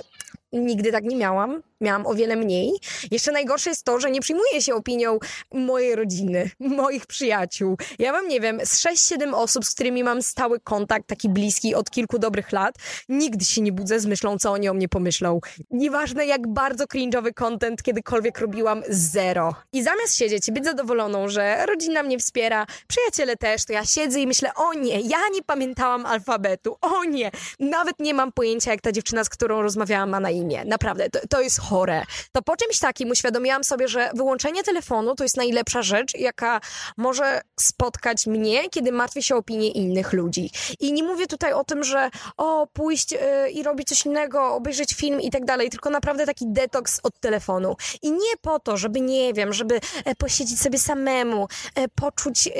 nigdy 0.53 0.91
tak 0.91 1.03
nie 1.03 1.15
miałam, 1.15 1.61
miałam 1.81 2.05
o 2.05 2.13
wiele 2.13 2.35
mniej. 2.35 2.71
Jeszcze 3.11 3.31
najgorsze 3.31 3.69
jest 3.69 3.83
to, 3.83 3.99
że 3.99 4.11
nie 4.11 4.21
przyjmuję 4.21 4.61
się 4.61 4.75
opinią 4.75 5.19
mojej 5.53 5.95
rodziny, 5.95 6.51
moich 6.59 7.05
przyjaciół. 7.05 7.77
Ja 7.99 8.11
mam, 8.11 8.27
nie 8.27 8.39
wiem, 8.39 8.59
z 8.63 8.85
6-7 8.85 9.33
osób, 9.35 9.65
z 9.65 9.73
którymi 9.73 10.03
mam 10.03 10.21
stały 10.21 10.59
kontakt, 10.59 11.07
taki 11.07 11.29
bliski 11.29 11.75
od 11.75 11.89
kilku 11.89 12.19
dobrych 12.19 12.51
lat. 12.51 12.75
Nigdy 13.09 13.45
się 13.45 13.61
nie 13.61 13.71
budzę 13.71 13.99
z 13.99 14.05
myślą, 14.05 14.38
co 14.38 14.51
oni 14.51 14.69
o 14.69 14.73
mnie 14.73 14.89
pomyślą. 14.89 15.39
Nieważne, 15.71 16.25
jak 16.25 16.47
bardzo 16.47 16.85
cringe'owy 16.85 17.33
content 17.33 17.83
kiedykolwiek 17.83 18.39
robiłam, 18.39 18.83
zero. 18.89 19.55
I 19.73 19.83
zamiast 19.83 20.15
siedzieć 20.15 20.47
i 20.47 20.51
być 20.51 20.65
zadowoloną, 20.65 21.29
że 21.29 21.65
rodzina 21.65 22.03
mnie 22.03 22.19
wspiera, 22.19 22.65
przyjaciele 22.88 23.38
też, 23.38 23.65
to 23.65 23.73
ja 23.73 23.85
siedzę 23.85 24.19
i 24.19 24.27
myślę, 24.27 24.53
o 24.55 24.73
nie, 24.73 25.01
ja 25.01 25.17
nie 25.33 25.44
pamiętałam 25.45 26.05
alfabetu, 26.05 26.77
o 26.81 27.03
nie, 27.03 27.31
nawet 27.59 27.99
nie 27.99 28.13
mam 28.13 28.31
pojęcia, 28.31 28.71
jak 28.71 28.81
ta 28.81 28.91
dziewczyna, 28.91 29.23
z 29.23 29.29
którą 29.29 29.61
rozmawiałam, 29.61 30.09
ma 30.09 30.19
na 30.19 30.31
imię. 30.37 30.65
Naprawdę, 30.65 31.09
to, 31.09 31.19
to 31.29 31.41
jest 31.41 31.59
chore. 31.59 32.03
To 32.31 32.41
po 32.41 32.57
czymś 32.57 32.79
takim 32.79 33.09
uświadomiłam 33.09 33.63
sobie, 33.63 33.87
że 33.87 34.11
wyłączenie 34.15 34.63
telefonu 34.63 35.15
to 35.15 35.23
jest 35.23 35.37
najlepsza 35.37 35.81
rzecz, 35.81 36.17
jaka 36.17 36.59
może 36.97 37.41
spotkać 37.59 38.27
mnie, 38.27 38.69
kiedy 38.69 38.91
martwię 38.91 39.23
się 39.23 39.35
o 39.35 39.37
opinię 39.47 39.71
innych 39.71 40.13
ludzi. 40.13 40.51
I 40.79 40.93
nie 40.93 41.03
mówię 41.03 41.27
tutaj 41.27 41.53
o 41.53 41.63
tym, 41.63 41.83
że 41.83 42.09
o, 42.37 42.67
pójść 42.73 43.11
yy, 43.11 43.19
i 43.51 43.63
robić 43.63 43.87
coś 43.87 44.05
innego, 44.05 44.53
obejrzeć 44.53 44.93
film 44.93 45.21
i 45.21 45.31
tak 45.31 45.45
dalej, 45.45 45.69
tylko 45.69 45.89
naprawdę 45.89 46.25
taki 46.25 46.45
detoks 46.47 46.99
od 47.03 47.19
telefonu. 47.19 47.75
I 48.01 48.11
nie 48.11 48.37
po 48.41 48.59
to, 48.59 48.77
żeby, 48.77 49.01
nie 49.01 49.33
wiem, 49.33 49.53
żeby 49.53 49.79
e, 50.05 50.15
posiedzieć 50.15 50.61
sobie 50.61 50.79
samemu, 50.79 51.47
e, 51.75 51.87
poczuć, 51.87 52.47
e, 52.47 52.51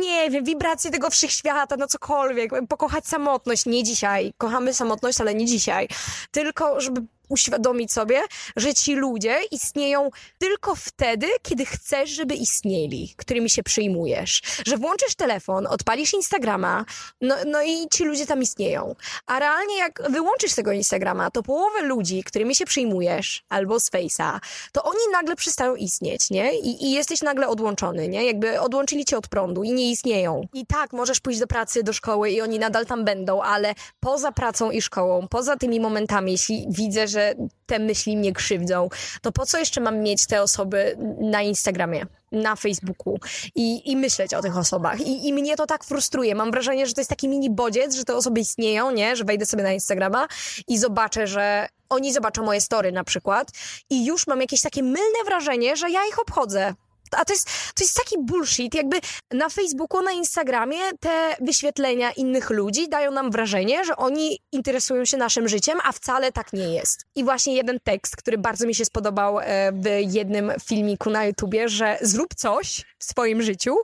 nie 0.00 0.30
wiem, 0.30 0.44
wibracje 0.44 0.90
tego 0.90 1.10
wszechświata, 1.10 1.76
no 1.76 1.86
cokolwiek, 1.86 2.50
pokochać 2.68 3.06
samotność. 3.06 3.66
Nie 3.66 3.84
dzisiaj. 3.84 4.32
Kochamy 4.38 4.74
samotność, 4.74 5.20
ale 5.20 5.34
nie 5.34 5.46
dzisiaj. 5.46 5.88
Tylko, 6.30 6.80
uświadomić 7.28 7.92
sobie, 7.92 8.20
że 8.56 8.74
ci 8.74 8.94
ludzie 8.94 9.40
istnieją 9.50 10.10
tylko 10.38 10.74
wtedy, 10.74 11.26
kiedy 11.42 11.66
chcesz, 11.66 12.10
żeby 12.10 12.34
istnieli, 12.34 13.14
którymi 13.16 13.50
się 13.50 13.62
przyjmujesz. 13.62 14.42
Że 14.66 14.76
włączysz 14.76 15.14
telefon, 15.14 15.66
odpalisz 15.66 16.14
Instagrama, 16.14 16.84
no, 17.20 17.36
no 17.46 17.62
i 17.62 17.88
ci 17.92 18.04
ludzie 18.04 18.26
tam 18.26 18.42
istnieją. 18.42 18.94
A 19.26 19.38
realnie 19.38 19.78
jak 19.78 20.02
wyłączysz 20.10 20.54
tego 20.54 20.72
Instagrama, 20.72 21.30
to 21.30 21.42
połowę 21.42 21.82
ludzi, 21.82 22.22
którymi 22.24 22.54
się 22.54 22.64
przyjmujesz, 22.64 23.44
albo 23.48 23.80
z 23.80 23.90
Face'a, 23.90 24.38
to 24.72 24.82
oni 24.82 25.00
nagle 25.12 25.36
przestają 25.36 25.74
istnieć, 25.74 26.30
nie? 26.30 26.58
I, 26.58 26.84
I 26.84 26.92
jesteś 26.92 27.22
nagle 27.22 27.48
odłączony, 27.48 28.08
nie? 28.08 28.24
Jakby 28.24 28.60
odłączyli 28.60 29.04
cię 29.04 29.18
od 29.18 29.28
prądu 29.28 29.62
i 29.62 29.72
nie 29.72 29.90
istnieją. 29.90 30.42
I 30.54 30.66
tak, 30.66 30.92
możesz 30.92 31.20
pójść 31.20 31.40
do 31.40 31.46
pracy, 31.46 31.82
do 31.82 31.92
szkoły 31.92 32.30
i 32.30 32.40
oni 32.40 32.58
nadal 32.58 32.86
tam 32.86 33.04
będą, 33.04 33.42
ale 33.42 33.74
poza 34.00 34.32
pracą 34.32 34.70
i 34.70 34.82
szkołą, 34.82 35.28
poza 35.28 35.56
tymi 35.56 35.80
momentami, 35.80 36.32
jeśli 36.32 36.66
widzę, 36.68 37.08
że 37.08 37.17
że 37.18 37.34
te 37.66 37.78
myśli 37.78 38.16
mnie 38.16 38.32
krzywdzą, 38.32 38.88
to 39.22 39.32
po 39.32 39.46
co 39.46 39.58
jeszcze 39.58 39.80
mam 39.80 39.98
mieć 39.98 40.26
te 40.26 40.42
osoby 40.42 40.96
na 41.20 41.42
Instagramie? 41.42 42.06
na 42.32 42.56
Facebooku 42.56 43.18
i, 43.54 43.90
i 43.90 43.96
myśleć 43.96 44.34
o 44.34 44.42
tych 44.42 44.56
osobach. 44.56 45.00
I, 45.00 45.28
I 45.28 45.32
mnie 45.32 45.56
to 45.56 45.66
tak 45.66 45.84
frustruje. 45.84 46.34
Mam 46.34 46.50
wrażenie, 46.50 46.86
że 46.86 46.94
to 46.94 47.00
jest 47.00 47.10
taki 47.10 47.28
mini 47.28 47.50
bodziec, 47.50 47.94
że 47.94 48.04
te 48.04 48.16
osoby 48.16 48.40
istnieją, 48.40 48.90
nie? 48.90 49.16
Że 49.16 49.24
wejdę 49.24 49.46
sobie 49.46 49.62
na 49.62 49.72
Instagrama 49.72 50.28
i 50.68 50.78
zobaczę, 50.78 51.26
że 51.26 51.68
oni 51.88 52.12
zobaczą 52.12 52.44
moje 52.44 52.60
story 52.60 52.92
na 52.92 53.04
przykład 53.04 53.50
i 53.90 54.06
już 54.06 54.26
mam 54.26 54.40
jakieś 54.40 54.60
takie 54.60 54.82
mylne 54.82 55.24
wrażenie, 55.24 55.76
że 55.76 55.90
ja 55.90 56.00
ich 56.08 56.18
obchodzę. 56.18 56.74
A 57.16 57.24
to 57.24 57.32
jest, 57.32 57.48
to 57.74 57.84
jest 57.84 57.96
taki 57.96 58.16
bullshit, 58.18 58.74
jakby 58.74 58.96
na 59.30 59.48
Facebooku, 59.48 60.02
na 60.02 60.12
Instagramie 60.12 60.78
te 61.00 61.36
wyświetlenia 61.40 62.12
innych 62.12 62.50
ludzi 62.50 62.88
dają 62.88 63.10
nam 63.10 63.30
wrażenie, 63.30 63.84
że 63.84 63.96
oni 63.96 64.38
interesują 64.52 65.04
się 65.04 65.16
naszym 65.16 65.48
życiem, 65.48 65.78
a 65.84 65.92
wcale 65.92 66.32
tak 66.32 66.52
nie 66.52 66.74
jest. 66.74 67.06
I 67.14 67.24
właśnie 67.24 67.54
jeden 67.54 67.80
tekst, 67.80 68.16
który 68.16 68.38
bardzo 68.38 68.66
mi 68.66 68.74
się 68.74 68.84
spodobał 68.84 69.38
e, 69.40 69.72
w 69.72 70.14
jednym 70.14 70.52
filmiku 70.64 71.10
na 71.10 71.24
YouTubie, 71.24 71.68
że 71.68 71.98
zrób 72.00 72.34
coś 72.34 72.84
w 72.98 73.04
swoim 73.04 73.42
życiu, 73.42 73.76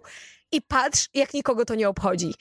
i 0.52 0.62
patrz, 0.62 1.08
jak 1.14 1.34
nikogo 1.34 1.64
to 1.64 1.74
nie 1.74 1.88
obchodzi. 1.88 2.34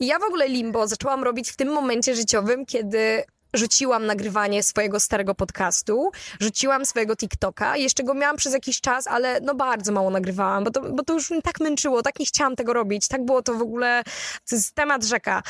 I 0.00 0.06
ja 0.06 0.18
w 0.18 0.22
ogóle 0.22 0.48
limbo 0.48 0.86
zaczęłam 0.86 1.24
robić 1.24 1.50
w 1.50 1.56
tym 1.56 1.68
momencie 1.68 2.14
życiowym, 2.14 2.66
kiedy 2.66 3.24
rzuciłam 3.54 4.06
nagrywanie 4.06 4.62
swojego 4.62 5.00
starego 5.00 5.34
podcastu, 5.34 6.10
rzuciłam 6.40 6.86
swojego 6.86 7.16
TikToka, 7.16 7.76
jeszcze 7.76 8.04
go 8.04 8.14
miałam 8.14 8.36
przez 8.36 8.52
jakiś 8.52 8.80
czas, 8.80 9.06
ale 9.06 9.40
no 9.40 9.54
bardzo 9.54 9.92
mało 9.92 10.10
nagrywałam, 10.10 10.64
bo 10.64 10.70
to, 10.70 10.80
bo 10.80 11.02
to 11.02 11.12
już 11.12 11.30
mnie 11.30 11.42
tak 11.42 11.60
męczyło, 11.60 12.02
tak 12.02 12.18
nie 12.18 12.26
chciałam 12.26 12.56
tego 12.56 12.72
robić, 12.72 13.08
tak 13.08 13.24
było 13.24 13.42
to 13.42 13.54
w 13.54 13.62
ogóle, 13.62 14.02
to 14.48 14.56
jest 14.56 14.74
temat 14.74 15.04
rzeka. 15.04 15.42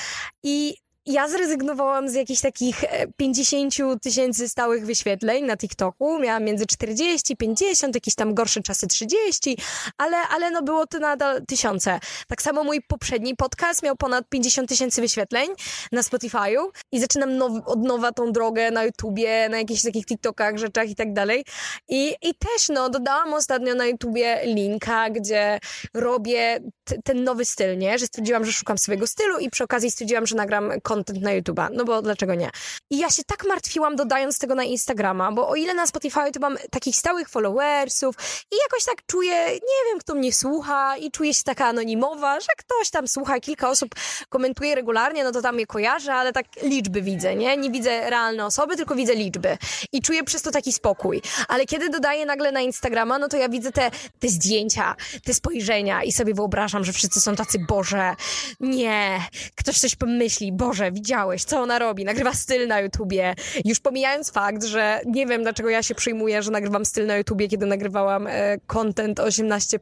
I 0.42 0.76
ja 1.06 1.28
zrezygnowałam 1.28 2.08
z 2.08 2.14
jakichś 2.14 2.40
takich 2.40 2.84
50 3.16 3.80
e, 3.80 3.98
tysięcy 3.98 4.48
stałych 4.48 4.86
wyświetleń 4.86 5.44
na 5.44 5.56
TikToku. 5.56 6.18
Miałam 6.18 6.44
między 6.44 6.66
40, 6.66 7.36
50, 7.36 7.94
jakieś 7.94 8.14
tam 8.14 8.34
gorsze 8.34 8.62
czasy 8.62 8.86
30, 8.86 9.58
ale, 9.98 10.16
ale 10.16 10.50
no 10.50 10.62
było 10.62 10.86
to 10.86 10.98
nadal 10.98 11.46
tysiące. 11.46 12.00
Tak 12.28 12.42
samo 12.42 12.64
mój 12.64 12.82
poprzedni 12.82 13.36
podcast 13.36 13.82
miał 13.82 13.96
ponad 13.96 14.28
50 14.28 14.68
tysięcy 14.68 15.00
wyświetleń 15.00 15.48
na 15.92 16.00
Spotify'u 16.00 16.64
i 16.92 17.00
zaczynam 17.00 17.36
now, 17.36 17.52
od 17.66 17.82
nowa 17.82 18.12
tą 18.12 18.32
drogę 18.32 18.70
na 18.70 18.84
YouTubie, 18.84 19.48
na 19.48 19.58
jakichś 19.58 19.82
takich 19.82 20.06
TikTokach, 20.06 20.58
rzeczach 20.58 20.90
i 20.90 20.94
tak 20.94 21.12
dalej. 21.12 21.44
I, 21.88 22.14
i 22.22 22.34
też 22.34 22.68
no, 22.68 22.90
dodałam 22.90 23.34
ostatnio 23.34 23.74
na 23.74 23.86
YouTubie 23.86 24.40
linka, 24.44 25.10
gdzie 25.10 25.58
robię 25.94 26.60
ten 27.04 27.24
nowy 27.24 27.44
styl, 27.44 27.78
nie? 27.78 27.98
Że 27.98 28.06
stwierdziłam, 28.06 28.44
że 28.44 28.52
szukam 28.52 28.78
swojego 28.78 29.06
stylu 29.06 29.38
i 29.38 29.50
przy 29.50 29.64
okazji 29.64 29.90
stwierdziłam, 29.90 30.26
że 30.26 30.36
nagram 30.36 30.72
content 30.90 31.22
na 31.22 31.30
YouTube'a, 31.30 31.68
no 31.72 31.84
bo 31.84 32.02
dlaczego 32.02 32.34
nie? 32.34 32.50
I 32.90 32.98
ja 32.98 33.10
się 33.10 33.24
tak 33.24 33.44
martwiłam 33.48 33.96
dodając 33.96 34.38
tego 34.38 34.54
na 34.54 34.64
Instagrama, 34.64 35.32
bo 35.32 35.48
o 35.48 35.54
ile 35.54 35.74
na 35.74 35.86
Spotify 35.86 36.32
to 36.32 36.40
mam 36.40 36.56
takich 36.70 36.96
stałych 36.96 37.28
followersów 37.28 38.14
i 38.52 38.56
jakoś 38.62 38.84
tak 38.84 39.06
czuję, 39.06 39.46
nie 39.52 39.80
wiem 39.90 39.98
kto 40.00 40.14
mnie 40.14 40.32
słucha 40.32 40.96
i 40.96 41.10
czuję 41.10 41.34
się 41.34 41.42
taka 41.44 41.66
anonimowa, 41.66 42.40
że 42.40 42.48
ktoś 42.56 42.90
tam 42.90 43.08
słucha, 43.08 43.40
kilka 43.40 43.70
osób 43.70 43.94
komentuje 44.28 44.74
regularnie, 44.74 45.24
no 45.24 45.32
to 45.32 45.42
tam 45.42 45.58
je 45.58 45.66
kojarzę, 45.66 46.14
ale 46.14 46.32
tak 46.32 46.46
liczby 46.62 47.02
widzę, 47.02 47.36
nie? 47.36 47.56
Nie 47.56 47.70
widzę 47.70 48.10
realne 48.10 48.46
osoby, 48.46 48.76
tylko 48.76 48.94
widzę 48.94 49.14
liczby 49.14 49.58
i 49.92 50.02
czuję 50.02 50.24
przez 50.24 50.42
to 50.42 50.50
taki 50.50 50.72
spokój. 50.72 51.22
Ale 51.48 51.66
kiedy 51.66 51.88
dodaję 51.88 52.26
nagle 52.26 52.52
na 52.52 52.60
Instagrama, 52.60 53.18
no 53.18 53.28
to 53.28 53.36
ja 53.36 53.48
widzę 53.48 53.72
te, 53.72 53.90
te 54.18 54.28
zdjęcia, 54.28 54.96
te 55.24 55.34
spojrzenia 55.34 56.02
i 56.02 56.12
sobie 56.12 56.34
wyobrażam, 56.34 56.84
że 56.84 56.92
wszyscy 56.92 57.20
są 57.20 57.36
tacy, 57.36 57.58
Boże, 57.68 58.14
nie, 58.60 59.20
ktoś 59.54 59.78
coś 59.78 59.96
pomyśli, 59.96 60.52
Boże, 60.52 60.79
Boże, 60.80 60.92
widziałeś, 60.92 61.44
co 61.44 61.60
ona 61.60 61.78
robi, 61.78 62.04
nagrywa 62.04 62.34
styl 62.34 62.68
na 62.68 62.80
YouTubie. 62.80 63.34
Już 63.64 63.80
pomijając 63.80 64.30
fakt, 64.30 64.64
że 64.64 65.00
nie 65.06 65.26
wiem, 65.26 65.42
dlaczego 65.42 65.70
ja 65.70 65.82
się 65.82 65.94
przyjmuję, 65.94 66.42
że 66.42 66.50
nagrywam 66.50 66.84
styl 66.84 67.06
na 67.06 67.16
YouTubie, 67.16 67.48
kiedy 67.48 67.66
nagrywałam 67.66 68.26
e, 68.26 68.58
content 68.66 69.18
18+, 69.18 69.78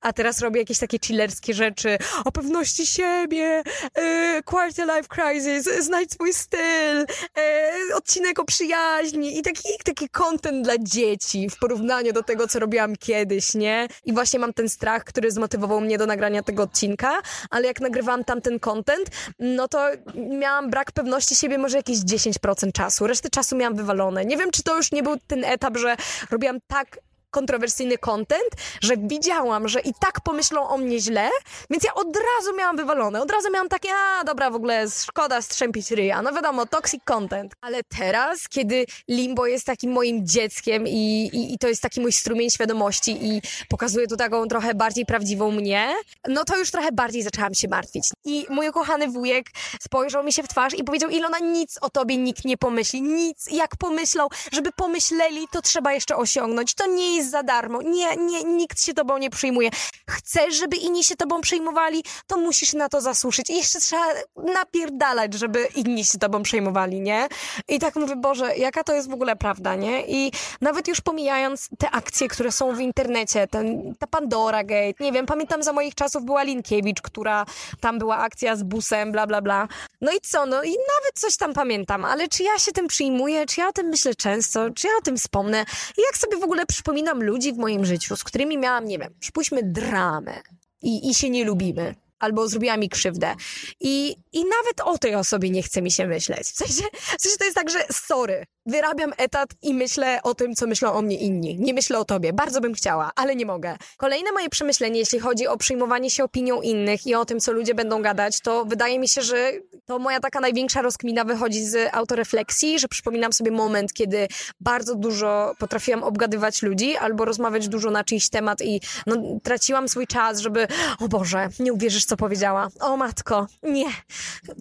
a 0.00 0.12
teraz 0.12 0.40
robię 0.40 0.60
jakieś 0.60 0.78
takie 0.78 0.98
chillerskie 1.04 1.54
rzeczy 1.54 1.98
o 2.24 2.32
pewności 2.32 2.86
siebie, 2.86 3.62
e, 3.94 4.42
quarter 4.44 4.86
life 4.86 5.08
crisis, 5.08 5.84
znajdź 5.84 6.12
swój 6.12 6.32
styl, 6.32 7.06
e, 7.38 7.72
odcinek 7.94 8.38
o 8.38 8.44
przyjaźni 8.44 9.38
i 9.38 9.42
taki, 9.42 9.68
taki 9.84 10.08
content 10.08 10.64
dla 10.64 10.74
dzieci 10.78 11.50
w 11.50 11.58
porównaniu 11.58 12.12
do 12.12 12.22
tego, 12.22 12.48
co 12.48 12.58
robiłam 12.58 12.96
kiedyś, 12.96 13.54
nie? 13.54 13.88
I 14.04 14.12
właśnie 14.12 14.38
mam 14.38 14.52
ten 14.52 14.68
strach, 14.68 15.04
który 15.04 15.30
zmotywował 15.30 15.80
mnie 15.80 15.98
do 15.98 16.06
nagrania 16.06 16.42
tego 16.42 16.62
odcinka, 16.62 17.22
ale 17.50 17.66
jak 17.66 17.80
nagrywałam 17.80 18.24
tamten 18.24 18.60
content, 18.60 19.10
no 19.38 19.68
to 19.68 19.91
miałam 20.14 20.70
brak 20.70 20.92
pewności 20.92 21.36
siebie 21.36 21.58
może 21.58 21.76
jakieś 21.76 21.98
10% 21.98 22.72
czasu. 22.72 23.06
Resztę 23.06 23.28
czasu 23.30 23.56
miałam 23.56 23.74
wywalone. 23.74 24.24
Nie 24.24 24.36
wiem, 24.36 24.50
czy 24.50 24.62
to 24.62 24.76
już 24.76 24.92
nie 24.92 25.02
był 25.02 25.16
ten 25.26 25.44
etap, 25.44 25.76
że 25.76 25.96
robiłam 26.30 26.58
tak 26.66 26.98
kontrowersyjny 27.32 27.98
content, 27.98 28.50
że 28.80 28.94
widziałam, 28.96 29.68
że 29.68 29.80
i 29.80 29.94
tak 29.94 30.20
pomyślą 30.20 30.68
o 30.68 30.78
mnie 30.78 31.00
źle, 31.00 31.30
więc 31.70 31.84
ja 31.84 31.94
od 31.94 32.06
razu 32.06 32.56
miałam 32.58 32.76
wywalone. 32.76 33.22
Od 33.22 33.30
razu 33.30 33.50
miałam 33.52 33.68
takie, 33.68 33.88
a 33.94 34.24
dobra, 34.24 34.50
w 34.50 34.54
ogóle 34.54 34.86
szkoda 34.90 35.42
strzępić 35.42 35.90
ryja. 35.90 36.22
No 36.22 36.32
wiadomo, 36.32 36.66
toxic 36.66 37.04
content. 37.04 37.54
Ale 37.60 37.82
teraz, 37.98 38.48
kiedy 38.48 38.86
Limbo 39.08 39.46
jest 39.46 39.66
takim 39.66 39.92
moim 39.92 40.26
dzieckiem 40.26 40.88
i, 40.88 41.30
i, 41.32 41.54
i 41.54 41.58
to 41.58 41.68
jest 41.68 41.82
taki 41.82 42.00
mój 42.00 42.12
strumień 42.12 42.50
świadomości 42.50 43.26
i 43.26 43.42
pokazuje 43.68 44.06
tu 44.06 44.16
taką 44.16 44.48
trochę 44.48 44.74
bardziej 44.74 45.06
prawdziwą 45.06 45.50
mnie, 45.50 45.94
no 46.28 46.44
to 46.44 46.56
już 46.56 46.70
trochę 46.70 46.92
bardziej 46.92 47.22
zaczęłam 47.22 47.54
się 47.54 47.68
martwić. 47.68 48.04
I 48.24 48.46
mój 48.50 48.68
ukochany 48.68 49.08
wujek 49.08 49.46
spojrzał 49.80 50.24
mi 50.24 50.32
się 50.32 50.42
w 50.42 50.48
twarz 50.48 50.74
i 50.74 50.84
powiedział, 50.84 51.10
Ilona, 51.10 51.38
nic 51.38 51.78
o 51.80 51.90
tobie 51.90 52.16
nikt 52.16 52.44
nie 52.44 52.56
pomyśli. 52.56 53.02
Nic, 53.02 53.46
jak 53.50 53.76
pomyślał, 53.76 54.28
żeby 54.52 54.72
pomyśleli, 54.72 55.48
to 55.52 55.62
trzeba 55.62 55.92
jeszcze 55.92 56.16
osiągnąć. 56.16 56.74
To 56.74 56.86
nie 56.86 57.16
jest 57.16 57.21
jest 57.22 57.30
za 57.30 57.42
darmo. 57.42 57.82
Nie, 57.82 58.16
nie, 58.16 58.44
nikt 58.44 58.80
się 58.80 58.94
tobą 58.94 59.18
nie 59.18 59.30
przyjmuje. 59.30 59.70
Chcesz, 60.10 60.54
żeby 60.54 60.76
inni 60.76 61.04
się 61.04 61.16
tobą 61.16 61.40
przejmowali, 61.40 62.04
to 62.26 62.36
musisz 62.36 62.72
na 62.72 62.88
to 62.88 63.00
zasłużyć. 63.00 63.50
I 63.50 63.56
jeszcze 63.56 63.80
trzeba 63.80 64.06
napierdalać, 64.36 65.34
żeby 65.34 65.68
inni 65.74 66.04
się 66.04 66.18
tobą 66.18 66.42
przejmowali, 66.42 67.00
nie? 67.00 67.28
I 67.68 67.78
tak 67.78 67.96
mówię, 67.96 68.16
Boże, 68.16 68.56
jaka 68.56 68.84
to 68.84 68.94
jest 68.94 69.10
w 69.10 69.12
ogóle 69.12 69.36
prawda, 69.36 69.74
nie? 69.74 70.06
I 70.06 70.32
nawet 70.60 70.88
już 70.88 71.00
pomijając 71.00 71.68
te 71.78 71.90
akcje, 71.90 72.28
które 72.28 72.52
są 72.52 72.74
w 72.74 72.80
internecie, 72.80 73.46
ten, 73.46 73.94
ta 73.98 74.06
Pandora 74.06 74.64
Gate, 74.64 75.04
nie 75.04 75.12
wiem, 75.12 75.26
pamiętam 75.26 75.62
za 75.62 75.72
moich 75.72 75.94
czasów 75.94 76.24
była 76.24 76.42
Linkiewicz, 76.42 77.02
która 77.02 77.46
tam 77.80 77.98
była 77.98 78.16
akcja 78.16 78.56
z 78.56 78.62
busem, 78.62 79.12
bla, 79.12 79.26
bla, 79.26 79.42
bla. 79.42 79.68
No 80.00 80.12
i 80.12 80.20
co? 80.20 80.46
No 80.46 80.62
i 80.62 80.68
nawet 80.70 81.14
coś 81.14 81.36
tam 81.36 81.54
pamiętam, 81.54 82.04
ale 82.04 82.28
czy 82.28 82.42
ja 82.42 82.58
się 82.58 82.72
tym 82.72 82.86
przyjmuję, 82.86 83.46
czy 83.46 83.60
ja 83.60 83.68
o 83.68 83.72
tym 83.72 83.86
myślę 83.86 84.14
często, 84.14 84.70
czy 84.70 84.86
ja 84.86 84.92
o 84.98 85.02
tym 85.02 85.16
wspomnę? 85.16 85.64
I 85.98 86.00
jak 86.00 86.16
sobie 86.16 86.36
w 86.36 86.44
ogóle 86.44 86.66
przypominam 86.66 87.11
ludzi 87.20 87.52
w 87.52 87.58
moim 87.58 87.84
życiu, 87.84 88.16
z 88.16 88.24
którymi 88.24 88.58
miałam, 88.58 88.84
nie 88.84 88.98
wiem, 88.98 89.14
przypuśćmy 89.20 89.62
dramę 89.62 90.34
i, 90.82 91.10
i 91.10 91.14
się 91.14 91.30
nie 91.30 91.44
lubimy 91.44 91.94
albo 92.22 92.48
zrobiła 92.48 92.76
mi 92.76 92.88
krzywdę. 92.88 93.34
I, 93.80 94.16
I 94.32 94.38
nawet 94.38 94.80
o 94.84 94.98
tej 94.98 95.14
osobie 95.14 95.50
nie 95.50 95.62
chce 95.62 95.82
mi 95.82 95.90
się 95.90 96.06
myśleć. 96.06 96.42
W 96.42 96.56
sensie, 96.56 96.84
w 97.18 97.22
sensie 97.22 97.38
to 97.38 97.44
jest 97.44 97.56
tak, 97.56 97.70
że 97.70 97.84
sorry, 97.92 98.44
wyrabiam 98.66 99.12
etat 99.16 99.50
i 99.62 99.74
myślę 99.74 100.22
o 100.22 100.34
tym, 100.34 100.54
co 100.54 100.66
myślą 100.66 100.92
o 100.92 101.02
mnie 101.02 101.18
inni. 101.18 101.58
Nie 101.58 101.74
myślę 101.74 101.98
o 101.98 102.04
tobie. 102.04 102.32
Bardzo 102.32 102.60
bym 102.60 102.74
chciała, 102.74 103.10
ale 103.16 103.36
nie 103.36 103.46
mogę. 103.46 103.76
Kolejne 103.96 104.32
moje 104.32 104.48
przemyślenie, 104.48 104.98
jeśli 104.98 105.18
chodzi 105.18 105.46
o 105.46 105.56
przyjmowanie 105.56 106.10
się 106.10 106.24
opinią 106.24 106.60
innych 106.60 107.06
i 107.06 107.14
o 107.14 107.24
tym, 107.24 107.40
co 107.40 107.52
ludzie 107.52 107.74
będą 107.74 108.02
gadać, 108.02 108.40
to 108.40 108.64
wydaje 108.64 108.98
mi 108.98 109.08
się, 109.08 109.22
że 109.22 109.52
to 109.86 109.98
moja 109.98 110.20
taka 110.20 110.40
największa 110.40 110.82
rozkmina 110.82 111.24
wychodzi 111.24 111.64
z 111.64 111.94
autorefleksji, 111.94 112.78
że 112.78 112.88
przypominam 112.88 113.32
sobie 113.32 113.50
moment, 113.50 113.92
kiedy 113.92 114.28
bardzo 114.60 114.94
dużo 114.94 115.54
potrafiłam 115.58 116.02
obgadywać 116.02 116.62
ludzi 116.62 116.96
albo 116.96 117.24
rozmawiać 117.24 117.68
dużo 117.68 117.90
na 117.90 118.04
czyjś 118.04 118.28
temat 118.28 118.62
i 118.62 118.80
no, 119.06 119.16
traciłam 119.42 119.88
swój 119.88 120.06
czas, 120.06 120.38
żeby 120.38 120.66
o 121.00 121.08
Boże, 121.08 121.48
nie 121.58 121.72
uwierzysz, 121.72 122.06
co 122.12 122.16
powiedziała. 122.16 122.68
O 122.80 122.96
matko, 122.96 123.46
nie. 123.62 123.86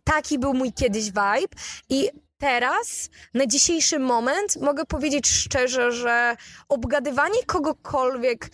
Taki 0.04 0.40
był 0.40 0.54
mój 0.54 0.74
kiedyś 0.74 1.06
vibe 1.06 1.56
i 1.90 2.10
teraz, 2.38 3.10
na 3.34 3.48
dzisiejszy 3.48 4.00
moment, 4.00 4.58
mogę 4.62 4.86
powiedzieć 4.86 5.30
szczerze, 5.30 5.92
że 5.92 6.36
obgadywanie 6.70 7.44
kogokolwiek 7.46 8.50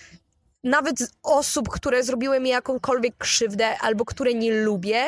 nawet 0.68 1.00
z 1.00 1.12
osób, 1.24 1.70
które 1.70 2.04
zrobiły 2.04 2.40
mi 2.40 2.50
jakąkolwiek 2.50 3.18
krzywdę 3.18 3.78
albo 3.80 4.06
które 4.06 4.34
nie 4.34 4.54
lubię, 4.54 5.06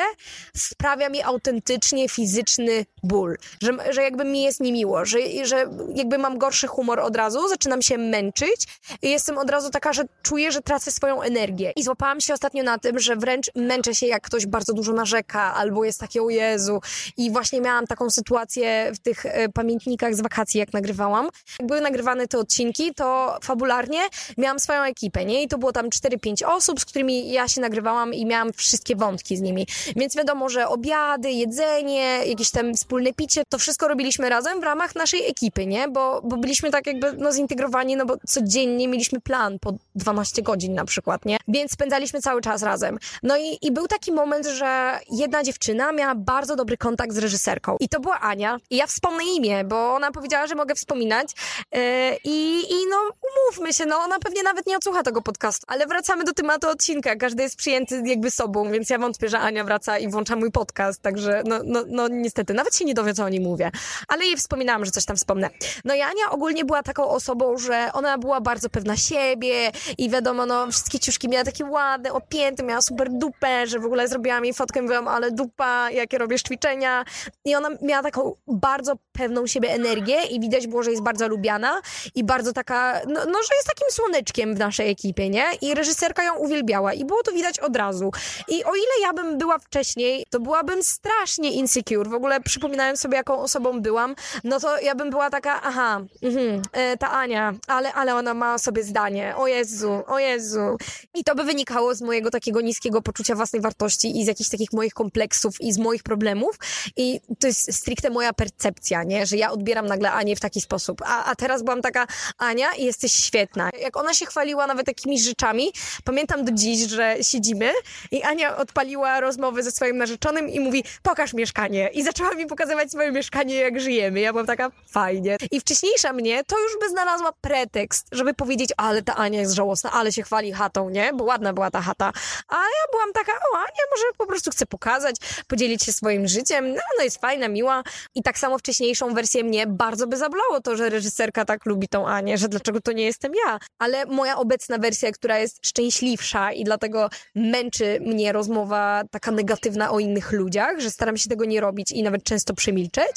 sprawia 0.56 1.08
mi 1.08 1.22
autentycznie 1.22 2.08
fizyczny 2.08 2.86
ból. 3.02 3.36
Że, 3.62 3.72
że 3.90 4.02
jakby 4.02 4.24
mi 4.24 4.42
jest 4.42 4.60
niemiło, 4.60 5.04
że, 5.04 5.18
że 5.42 5.66
jakby 5.94 6.18
mam 6.18 6.38
gorszy 6.38 6.66
humor 6.66 7.00
od 7.00 7.16
razu, 7.16 7.48
zaczynam 7.48 7.82
się 7.82 7.98
męczyć 7.98 8.66
i 9.02 9.10
jestem 9.10 9.38
od 9.38 9.50
razu 9.50 9.70
taka, 9.70 9.92
że 9.92 10.02
czuję, 10.22 10.52
że 10.52 10.62
tracę 10.62 10.90
swoją 10.90 11.22
energię. 11.22 11.72
I 11.76 11.82
złapałam 11.82 12.20
się 12.20 12.34
ostatnio 12.34 12.62
na 12.62 12.78
tym, 12.78 12.98
że 12.98 13.16
wręcz 13.16 13.50
męczę 13.54 13.94
się, 13.94 14.06
jak 14.06 14.22
ktoś 14.22 14.46
bardzo 14.46 14.72
dużo 14.72 14.92
narzeka 14.92 15.54
albo 15.54 15.84
jest 15.84 16.00
takie 16.00 16.22
o 16.22 16.30
Jezu. 16.30 16.80
I 17.16 17.30
właśnie 17.30 17.60
miałam 17.60 17.86
taką 17.86 18.10
sytuację 18.10 18.92
w 18.94 18.98
tych 18.98 19.26
e, 19.26 19.48
pamiętnikach 19.48 20.14
z 20.14 20.20
wakacji, 20.20 20.60
jak 20.60 20.72
nagrywałam. 20.72 21.28
Jak 21.58 21.68
były 21.68 21.80
nagrywane 21.80 22.28
te 22.28 22.38
odcinki, 22.38 22.94
to 22.94 23.38
fabularnie 23.42 24.00
miałam 24.38 24.60
swoją 24.60 24.82
ekipę, 24.82 25.24
nie? 25.24 25.42
I 25.42 25.48
to 25.50 25.58
było 25.58 25.72
tam 25.72 25.88
4-5 25.88 26.46
osób, 26.46 26.80
z 26.80 26.84
którymi 26.84 27.32
ja 27.32 27.48
się 27.48 27.60
nagrywałam 27.60 28.14
i 28.14 28.26
miałam 28.26 28.52
wszystkie 28.52 28.96
wątki 28.96 29.36
z 29.36 29.40
nimi. 29.40 29.66
Więc 29.96 30.16
wiadomo, 30.16 30.48
że 30.48 30.68
obiady, 30.68 31.30
jedzenie, 31.30 32.18
jakieś 32.26 32.50
tam 32.50 32.74
wspólne 32.74 33.12
picie, 33.12 33.42
to 33.48 33.58
wszystko 33.58 33.88
robiliśmy 33.88 34.28
razem 34.28 34.60
w 34.60 34.62
ramach 34.62 34.94
naszej 34.94 35.30
ekipy, 35.30 35.66
nie? 35.66 35.88
Bo, 35.88 36.20
bo 36.24 36.36
byliśmy 36.36 36.70
tak 36.70 36.86
jakby 36.86 37.12
no, 37.12 37.32
zintegrowani, 37.32 37.96
no 37.96 38.06
bo 38.06 38.16
codziennie 38.26 38.88
mieliśmy 38.88 39.20
plan 39.20 39.58
po 39.58 39.72
12 39.94 40.42
godzin 40.42 40.74
na 40.74 40.84
przykład, 40.84 41.24
nie? 41.24 41.36
Więc 41.48 41.72
spędzaliśmy 41.72 42.20
cały 42.20 42.40
czas 42.40 42.62
razem. 42.62 42.98
No 43.22 43.36
i, 43.36 43.58
i 43.62 43.72
był 43.72 43.88
taki 43.88 44.12
moment, 44.12 44.46
że 44.46 44.98
jedna 45.10 45.42
dziewczyna 45.42 45.92
miała 45.92 46.14
bardzo 46.14 46.56
dobry 46.56 46.76
kontakt 46.76 47.12
z 47.12 47.18
reżyserką. 47.18 47.76
I 47.80 47.88
to 47.88 48.00
była 48.00 48.20
Ania. 48.20 48.58
I 48.70 48.76
ja 48.76 48.86
wspomnę 48.86 49.24
imię, 49.36 49.64
bo 49.64 49.94
ona 49.94 50.10
powiedziała, 50.10 50.46
że 50.46 50.54
mogę 50.54 50.74
wspominać. 50.74 51.32
Yy, 51.72 51.80
i, 52.24 52.60
I 52.70 52.74
no, 52.90 52.96
umówmy 53.30 53.72
się, 53.72 53.86
no 53.86 53.96
ona 53.96 54.18
pewnie 54.18 54.42
nawet 54.42 54.66
nie 54.66 54.76
odsłucha 54.76 55.02
tego 55.02 55.22
podcastu, 55.22 55.39
podcastu. 55.40 55.66
Ale 55.68 55.86
wracamy 55.86 56.24
do 56.24 56.32
tematu 56.32 56.68
odcinka. 56.68 57.16
Każdy 57.16 57.42
jest 57.42 57.56
przyjęty 57.56 58.02
jakby 58.04 58.30
sobą, 58.30 58.70
więc 58.70 58.90
ja 58.90 58.98
wątpię, 58.98 59.28
że 59.28 59.38
Ania 59.38 59.64
wraca 59.64 59.98
i 59.98 60.08
włącza 60.08 60.36
mój 60.36 60.52
podcast. 60.52 61.02
Także 61.02 61.42
no, 61.46 61.60
no, 61.64 61.84
no 61.88 62.08
niestety, 62.08 62.54
nawet 62.54 62.76
się 62.76 62.84
nie 62.84 62.94
dowie, 62.94 63.14
co 63.14 63.24
o 63.24 63.28
niej 63.28 63.40
mówię. 63.40 63.70
Ale 64.08 64.24
jej 64.24 64.36
wspominałam, 64.36 64.84
że 64.84 64.90
coś 64.90 65.04
tam 65.04 65.16
wspomnę. 65.16 65.50
No 65.84 65.94
i 65.94 66.00
Ania 66.00 66.30
ogólnie 66.30 66.64
była 66.64 66.82
taką 66.82 67.08
osobą, 67.08 67.58
że 67.58 67.90
ona 67.92 68.18
była 68.18 68.40
bardzo 68.40 68.70
pewna 68.70 68.96
siebie 68.96 69.72
i 69.98 70.10
wiadomo, 70.10 70.46
no 70.46 70.66
wszystkie 70.66 70.98
ciuszki 70.98 71.28
miała 71.28 71.44
takie 71.44 71.64
ładne, 71.64 72.12
opięte, 72.12 72.62
miała 72.62 72.82
super 72.82 73.10
dupę, 73.10 73.66
że 73.66 73.78
w 73.78 73.84
ogóle 73.84 74.08
zrobiłam 74.08 74.44
jej 74.44 74.54
fotkę 74.54 74.80
i 74.80 74.82
mówiłam, 74.82 75.08
ale 75.08 75.30
dupa, 75.30 75.90
jakie 75.90 76.18
robisz 76.18 76.42
ćwiczenia. 76.42 77.04
I 77.44 77.54
ona 77.54 77.68
miała 77.82 78.02
taką 78.02 78.34
bardzo 78.46 78.92
pewną 79.12 79.46
siebie 79.46 79.70
energię 79.70 80.22
i 80.30 80.40
widać 80.40 80.66
było, 80.66 80.82
że 80.82 80.90
jest 80.90 81.02
bardzo 81.02 81.28
lubiana 81.28 81.80
i 82.14 82.24
bardzo 82.24 82.52
taka, 82.52 83.00
no, 83.06 83.20
no 83.26 83.38
że 83.42 83.54
jest 83.56 83.66
takim 83.66 83.90
słoneczkiem 83.90 84.54
w 84.54 84.58
naszej 84.58 84.90
ekipie, 84.90 85.19
nie? 85.28 85.44
I 85.62 85.74
reżyserka 85.74 86.24
ją 86.24 86.34
uwielbiała 86.34 86.92
i 86.92 87.04
było 87.04 87.22
to 87.22 87.32
widać 87.32 87.58
od 87.58 87.76
razu. 87.76 88.10
I 88.48 88.64
o 88.64 88.74
ile 88.74 89.00
ja 89.02 89.12
bym 89.12 89.38
była 89.38 89.58
wcześniej, 89.58 90.26
to 90.30 90.40
byłabym 90.40 90.82
strasznie 90.82 91.50
insecure. 91.52 92.10
W 92.10 92.14
ogóle 92.14 92.40
przypominając 92.40 93.00
sobie, 93.00 93.16
jaką 93.16 93.38
osobą 93.38 93.80
byłam, 93.80 94.14
no 94.44 94.60
to 94.60 94.80
ja 94.80 94.94
bym 94.94 95.10
była 95.10 95.30
taka, 95.30 95.62
aha, 95.62 96.00
mhm, 96.22 96.62
e, 96.72 96.96
ta 96.96 97.10
Ania, 97.10 97.54
ale, 97.66 97.92
ale 97.92 98.14
ona 98.14 98.34
ma 98.34 98.58
sobie 98.58 98.82
zdanie. 98.82 99.34
O 99.36 99.46
Jezu, 99.46 100.02
o 100.06 100.18
Jezu. 100.18 100.76
I 101.14 101.24
to 101.24 101.34
by 101.34 101.44
wynikało 101.44 101.94
z 101.94 102.02
mojego 102.02 102.30
takiego 102.30 102.60
niskiego 102.60 103.02
poczucia 103.02 103.34
własnej 103.34 103.62
wartości 103.62 104.20
i 104.20 104.24
z 104.24 104.26
jakichś 104.26 104.50
takich 104.50 104.72
moich 104.72 104.94
kompleksów 104.94 105.60
i 105.60 105.72
z 105.72 105.78
moich 105.78 106.02
problemów. 106.02 106.56
I 106.96 107.20
to 107.40 107.46
jest 107.46 107.74
stricte 107.74 108.10
moja 108.10 108.32
percepcja, 108.32 109.02
nie? 109.02 109.26
Że 109.26 109.36
ja 109.36 109.50
odbieram 109.50 109.86
nagle 109.86 110.12
Anię 110.12 110.36
w 110.36 110.40
taki 110.40 110.60
sposób. 110.60 111.02
A, 111.04 111.24
a 111.24 111.34
teraz 111.34 111.62
byłam 111.62 111.82
taka, 111.82 112.06
Ania, 112.38 112.74
jesteś 112.78 113.12
świetna. 113.12 113.70
Jak 113.80 113.96
ona 113.96 114.14
się 114.14 114.26
chwaliła 114.26 114.66
nawet 114.66 114.86
takimi 114.86 115.09
rzeczami, 115.18 115.72
pamiętam 116.04 116.44
do 116.44 116.52
dziś, 116.52 116.80
że 116.80 117.16
siedzimy 117.22 117.72
i 118.10 118.22
Ania 118.22 118.56
odpaliła 118.56 119.20
rozmowę 119.20 119.62
ze 119.62 119.70
swoim 119.70 119.96
narzeczonym 119.96 120.48
i 120.48 120.60
mówi, 120.60 120.84
pokaż 121.02 121.34
mieszkanie. 121.34 121.90
I 121.92 122.02
zaczęła 122.02 122.34
mi 122.34 122.46
pokazywać 122.46 122.90
swoje 122.90 123.12
mieszkanie, 123.12 123.54
jak 123.54 123.80
żyjemy. 123.80 124.20
Ja 124.20 124.32
byłam 124.32 124.46
taka, 124.46 124.70
fajnie. 124.90 125.36
I 125.50 125.60
wcześniejsza 125.60 126.12
mnie 126.12 126.44
to 126.44 126.58
już 126.58 126.72
by 126.80 126.88
znalazła 126.88 127.32
pretekst, 127.40 128.06
żeby 128.12 128.34
powiedzieć, 128.34 128.70
ale 128.76 129.02
ta 129.02 129.16
Ania 129.16 129.40
jest 129.40 129.54
żałosna, 129.54 129.92
ale 129.92 130.12
się 130.12 130.22
chwali 130.22 130.52
chatą, 130.52 130.90
nie? 130.90 131.12
Bo 131.12 131.24
ładna 131.24 131.52
była 131.52 131.70
ta 131.70 131.80
chata. 131.80 132.12
A 132.48 132.56
ja 132.56 132.84
byłam 132.92 133.12
taka, 133.12 133.32
o 133.32 133.56
Ania 133.56 133.84
może 133.90 134.04
po 134.18 134.26
prostu 134.26 134.50
chce 134.50 134.66
pokazać, 134.66 135.16
podzielić 135.48 135.84
się 135.84 135.92
swoim 135.92 136.28
życiem. 136.28 136.74
No, 136.74 136.80
no 136.98 137.04
jest 137.04 137.20
fajna, 137.20 137.48
miła. 137.48 137.82
I 138.14 138.22
tak 138.22 138.38
samo 138.38 138.58
wcześniejszą 138.58 139.14
wersję 139.14 139.44
mnie 139.44 139.66
bardzo 139.66 140.06
by 140.06 140.16
zabolało 140.16 140.60
to, 140.60 140.76
że 140.76 140.88
reżyserka 140.88 141.44
tak 141.44 141.66
lubi 141.66 141.88
tą 141.88 142.08
Anię, 142.08 142.38
że 142.38 142.48
dlaczego 142.48 142.80
to 142.80 142.92
nie 142.92 143.04
jestem 143.04 143.32
ja. 143.46 143.58
Ale 143.78 144.06
moja 144.06 144.36
obecna 144.36 144.78
wersja, 144.78 144.99
która 145.12 145.38
jest 145.38 145.66
szczęśliwsza 145.66 146.52
i 146.52 146.64
dlatego 146.64 147.10
męczy 147.34 148.00
mnie 148.00 148.32
rozmowa 148.32 149.02
taka 149.10 149.30
negatywna 149.30 149.90
o 149.90 149.98
innych 149.98 150.32
ludziach, 150.32 150.80
że 150.80 150.90
staram 150.90 151.16
się 151.16 151.28
tego 151.28 151.44
nie 151.44 151.60
robić 151.60 151.92
i 151.92 152.02
nawet 152.02 152.24
często 152.24 152.54
przemilczeć, 152.54 153.16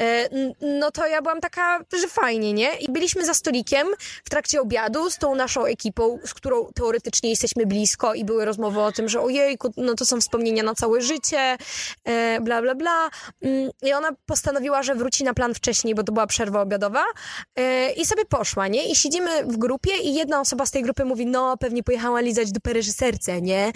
e, 0.00 0.28
no 0.60 0.90
to 0.90 1.06
ja 1.06 1.22
byłam 1.22 1.40
taka, 1.40 1.80
że 2.00 2.08
fajnie, 2.08 2.52
nie? 2.52 2.76
I 2.76 2.92
byliśmy 2.92 3.24
za 3.24 3.34
stolikiem 3.34 3.86
w 4.24 4.30
trakcie 4.30 4.60
obiadu 4.60 5.10
z 5.10 5.18
tą 5.18 5.34
naszą 5.34 5.64
ekipą, 5.64 6.18
z 6.24 6.34
którą 6.34 6.66
teoretycznie 6.74 7.30
jesteśmy 7.30 7.66
blisko 7.66 8.14
i 8.14 8.24
były 8.24 8.44
rozmowy 8.44 8.80
o 8.80 8.92
tym, 8.92 9.08
że 9.08 9.20
ojejku, 9.20 9.72
no 9.76 9.94
to 9.94 10.04
są 10.04 10.20
wspomnienia 10.20 10.62
na 10.62 10.74
całe 10.74 11.00
życie, 11.00 11.56
e, 12.04 12.40
bla, 12.40 12.62
bla, 12.62 12.74
bla. 12.74 13.10
Mm, 13.42 13.70
I 13.82 13.92
ona 13.92 14.08
postanowiła, 14.26 14.82
że 14.82 14.94
wróci 14.94 15.24
na 15.24 15.34
plan 15.34 15.54
wcześniej, 15.54 15.94
bo 15.94 16.02
to 16.02 16.12
była 16.12 16.26
przerwa 16.26 16.60
obiadowa 16.60 17.04
e, 17.56 17.92
i 17.92 18.06
sobie 18.06 18.24
poszła, 18.24 18.68
nie? 18.68 18.90
I 18.90 18.96
siedzimy 18.96 19.44
w 19.44 19.56
grupie 19.56 19.96
i 20.02 20.14
jedna 20.14 20.40
osoba 20.40 20.66
z 20.66 20.70
tej 20.70 20.82
grupy 20.82 21.04
mówi, 21.04 21.11
no 21.26 21.56
pewnie 21.56 21.82
pojechała 21.82 22.20
lizać 22.20 22.52
dupę 22.52 22.72
reżyserce, 22.72 23.42
nie? 23.42 23.72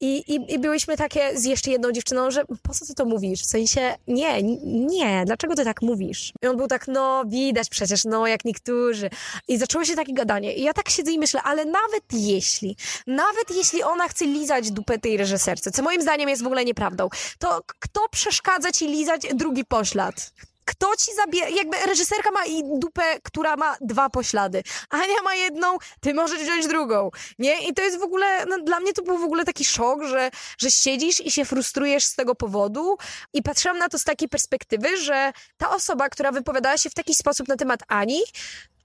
I, 0.00 0.34
i, 0.34 0.54
I 0.54 0.58
byłyśmy 0.58 0.96
takie 0.96 1.38
z 1.38 1.44
jeszcze 1.44 1.70
jedną 1.70 1.92
dziewczyną, 1.92 2.30
że 2.30 2.44
po 2.62 2.74
co 2.74 2.86
ty 2.86 2.94
to 2.94 3.04
mówisz? 3.04 3.42
W 3.42 3.46
sensie, 3.46 3.94
nie, 4.08 4.42
nie, 4.64 5.22
dlaczego 5.26 5.54
ty 5.54 5.64
tak 5.64 5.82
mówisz? 5.82 6.32
I 6.42 6.46
on 6.46 6.56
był 6.56 6.66
tak, 6.66 6.88
no 6.88 7.24
widać 7.26 7.68
przecież, 7.68 8.04
no 8.04 8.26
jak 8.26 8.44
niektórzy. 8.44 9.10
I 9.48 9.58
zaczęło 9.58 9.84
się 9.84 9.94
takie 9.94 10.12
gadanie. 10.14 10.54
I 10.54 10.62
ja 10.62 10.72
tak 10.72 10.88
siedzę 10.88 11.12
i 11.12 11.18
myślę, 11.18 11.42
ale 11.42 11.64
nawet 11.64 12.04
jeśli, 12.12 12.76
nawet 13.06 13.50
jeśli 13.56 13.82
ona 13.82 14.08
chce 14.08 14.26
lizać 14.26 14.70
dupę 14.70 14.98
tej 14.98 15.16
reżyserce, 15.16 15.70
co 15.70 15.82
moim 15.82 16.02
zdaniem 16.02 16.28
jest 16.28 16.42
w 16.42 16.46
ogóle 16.46 16.64
nieprawdą, 16.64 17.08
to 17.38 17.60
kto 17.80 18.08
przeszkadza 18.08 18.72
ci 18.72 18.86
lizać 18.86 19.22
drugi 19.34 19.64
poślad? 19.64 20.32
Kto 20.66 20.96
ci 20.96 21.14
zabie... 21.14 21.38
Jakby 21.50 21.76
reżyserka 21.86 22.30
ma 22.30 22.44
i 22.44 22.62
dupę, 22.64 23.02
która 23.22 23.56
ma 23.56 23.76
dwa 23.80 24.10
poślady. 24.10 24.62
Ania 24.90 25.22
ma 25.24 25.34
jedną, 25.34 25.76
ty 26.00 26.14
możesz 26.14 26.42
wziąć 26.42 26.66
drugą. 26.66 27.10
Nie? 27.38 27.68
I 27.68 27.74
to 27.74 27.82
jest 27.82 27.98
w 27.98 28.02
ogóle... 28.02 28.46
No, 28.46 28.58
dla 28.58 28.80
mnie 28.80 28.92
to 28.92 29.02
był 29.02 29.18
w 29.18 29.24
ogóle 29.24 29.44
taki 29.44 29.64
szok, 29.64 30.02
że, 30.04 30.30
że 30.58 30.70
siedzisz 30.70 31.26
i 31.26 31.30
się 31.30 31.44
frustrujesz 31.44 32.04
z 32.04 32.14
tego 32.14 32.34
powodu. 32.34 32.96
I 33.32 33.42
patrzyłam 33.42 33.78
na 33.78 33.88
to 33.88 33.98
z 33.98 34.04
takiej 34.04 34.28
perspektywy, 34.28 34.96
że 34.96 35.32
ta 35.56 35.70
osoba, 35.70 36.08
która 36.08 36.32
wypowiadała 36.32 36.78
się 36.78 36.90
w 36.90 36.94
taki 36.94 37.14
sposób 37.14 37.48
na 37.48 37.56
temat 37.56 37.80
Ani, 37.88 38.22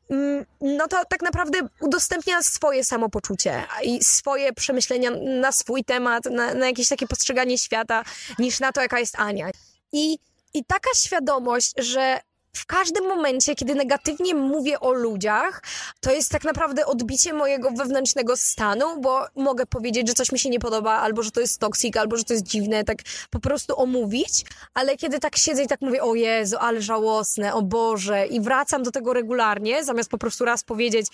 mm, 0.09 0.45
no 0.61 0.87
to 0.87 1.05
tak 1.09 1.21
naprawdę 1.21 1.59
udostępnia 1.79 2.41
swoje 2.41 2.83
samopoczucie 2.83 3.63
i 3.83 4.03
swoje 4.03 4.53
przemyślenia 4.53 5.11
na 5.41 5.51
swój 5.51 5.83
temat, 5.83 6.25
na, 6.25 6.53
na 6.53 6.65
jakieś 6.65 6.87
takie 6.87 7.07
postrzeganie 7.07 7.57
świata, 7.57 8.03
niż 8.39 8.59
na 8.59 8.71
to, 8.71 8.81
jaka 8.81 8.99
jest 8.99 9.19
Ania. 9.19 9.49
I 9.91 10.19
i 10.53 10.65
taka 10.65 10.89
świadomość, 10.95 11.73
że 11.77 12.19
w 12.53 12.65
każdym 12.65 13.07
momencie, 13.07 13.55
kiedy 13.55 13.75
negatywnie 13.75 14.35
mówię 14.35 14.79
o 14.79 14.93
ludziach, 14.93 15.63
to 15.99 16.11
jest 16.11 16.31
tak 16.31 16.43
naprawdę 16.43 16.85
odbicie 16.85 17.33
mojego 17.33 17.71
wewnętrznego 17.71 18.37
stanu, 18.37 19.01
bo 19.01 19.25
mogę 19.35 19.65
powiedzieć, 19.65 20.07
że 20.07 20.13
coś 20.13 20.31
mi 20.31 20.39
się 20.39 20.49
nie 20.49 20.59
podoba, 20.59 20.91
albo 20.91 21.23
że 21.23 21.31
to 21.31 21.41
jest 21.41 21.59
toksik, 21.59 21.97
albo 21.97 22.17
że 22.17 22.23
to 22.23 22.33
jest 22.33 22.45
dziwne, 22.45 22.83
tak 22.83 22.97
po 23.29 23.39
prostu 23.39 23.79
omówić, 23.79 24.45
ale 24.73 24.97
kiedy 24.97 25.19
tak 25.19 25.37
siedzę 25.37 25.63
i 25.63 25.67
tak 25.67 25.81
mówię, 25.81 26.03
o 26.03 26.15
Jezu, 26.15 26.57
ale 26.59 26.81
żałosne, 26.81 27.53
o 27.53 27.61
Boże, 27.61 28.27
i 28.27 28.41
wracam 28.41 28.83
do 28.83 28.91
tego 28.91 29.13
regularnie, 29.13 29.83
zamiast 29.83 30.09
po 30.09 30.17
prostu 30.17 30.45
raz 30.45 30.63
powiedzieć, 30.63 31.07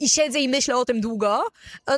i 0.00 0.08
siedzę 0.08 0.38
i 0.38 0.48
myślę 0.48 0.76
o 0.76 0.84
tym 0.84 1.00
długo, 1.00 1.44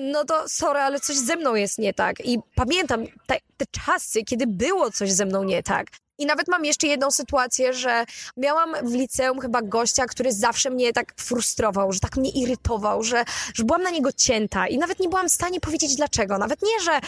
no 0.00 0.24
to 0.24 0.48
sorry, 0.48 0.80
ale 0.80 1.00
coś 1.00 1.16
ze 1.16 1.36
mną 1.36 1.54
jest 1.54 1.78
nie 1.78 1.94
tak. 1.94 2.20
I 2.24 2.38
pamiętam 2.54 3.04
te, 3.26 3.38
te 3.56 3.64
czasy, 3.86 4.24
kiedy 4.24 4.46
było 4.46 4.90
coś 4.90 5.12
ze 5.12 5.26
mną 5.26 5.44
nie 5.44 5.62
tak. 5.62 5.86
I 6.18 6.26
nawet 6.26 6.48
mam 6.48 6.64
jeszcze 6.64 6.86
jedną 6.86 7.10
sytuację, 7.10 7.72
że 7.72 8.04
miałam 8.36 8.74
w 8.82 8.94
liceum 8.94 9.40
chyba 9.40 9.62
gościa, 9.62 10.06
który 10.06 10.32
zawsze 10.32 10.70
mnie 10.70 10.92
tak 10.92 11.14
frustrował, 11.16 11.92
że 11.92 12.00
tak 12.00 12.16
mnie 12.16 12.30
irytował, 12.30 13.02
że, 13.02 13.24
że 13.54 13.64
byłam 13.64 13.82
na 13.82 13.90
niego 13.90 14.12
cięta 14.12 14.68
i 14.68 14.78
nawet 14.78 15.00
nie 15.00 15.08
byłam 15.08 15.28
w 15.28 15.32
stanie 15.32 15.60
powiedzieć 15.60 15.96
dlaczego. 15.96 16.38
Nawet 16.38 16.62
nie, 16.62 16.80
że 16.80 17.00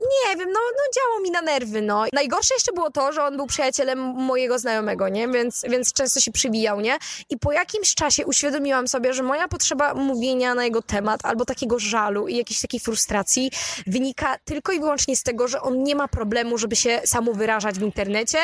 nie 0.00 0.36
wiem, 0.36 0.48
no, 0.52 0.60
no 0.60 0.82
działo 0.94 1.20
mi 1.20 1.30
na 1.30 1.42
nerwy, 1.42 1.82
no. 1.82 2.04
Najgorsze 2.12 2.54
jeszcze 2.54 2.72
było 2.72 2.90
to, 2.90 3.12
że 3.12 3.24
on 3.24 3.36
był 3.36 3.46
przyjacielem 3.46 3.98
mojego 3.98 4.58
znajomego, 4.58 5.08
nie? 5.08 5.28
Więc, 5.28 5.62
więc 5.68 5.92
często 5.92 6.20
się 6.20 6.32
przybijał, 6.32 6.80
nie? 6.80 6.98
I 7.30 7.38
po 7.38 7.52
jakimś 7.52 7.94
czasie 7.94 8.26
uświadomiłam 8.26 8.88
sobie, 8.88 9.14
że 9.14 9.22
moja 9.22 9.48
potrzeba 9.48 9.94
mówienia 9.94 10.54
na 10.54 10.64
jego 10.64 10.82
temat 10.82 11.20
albo 11.22 11.44
takiego 11.44 11.78
żalu 11.78 12.28
i 12.28 12.36
jakiejś 12.36 12.60
takiej 12.60 12.80
frustracji 12.80 13.50
wynika 13.86 14.36
tylko 14.44 14.72
i 14.72 14.80
wyłącznie 14.80 15.16
z 15.16 15.22
tego, 15.22 15.48
że 15.48 15.60
on 15.62 15.82
nie 15.82 15.94
ma 15.94 16.08
problemu, 16.08 16.58
żeby 16.58 16.76
się 16.76 17.00
samo 17.04 17.32
wyrażać 17.32 17.78
w 17.78 17.82
internecie, 17.82 18.38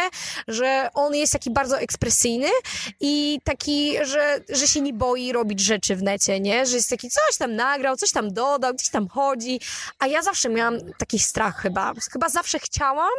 że 0.49 0.88
on 0.95 1.14
jest 1.14 1.33
taki 1.33 1.51
bardzo 1.51 1.79
ekspresyjny 1.79 2.49
i 3.01 3.40
taki, 3.45 3.97
że, 4.03 4.40
że 4.49 4.69
się 4.69 4.81
nie 4.81 4.92
boi 4.92 5.33
robić 5.33 5.61
rzeczy 5.61 5.97
w 5.97 6.03
necie, 6.03 6.40
nie? 6.40 6.66
Że 6.66 6.77
jest 6.77 6.90
taki 6.90 7.11
coś 7.11 7.37
tam 7.38 7.55
nagrał, 7.55 7.97
coś 7.97 8.11
tam 8.12 8.33
dodał, 8.33 8.75
gdzieś 8.75 8.88
tam 8.88 9.09
chodzi, 9.09 9.61
a 9.99 10.07
ja 10.07 10.23
zawsze 10.23 10.49
miałam 10.49 10.79
taki 10.99 11.19
strach 11.19 11.46
chyba. 11.53 11.93
Chyba 12.13 12.29
zawsze 12.29 12.59
chciałam, 12.59 13.15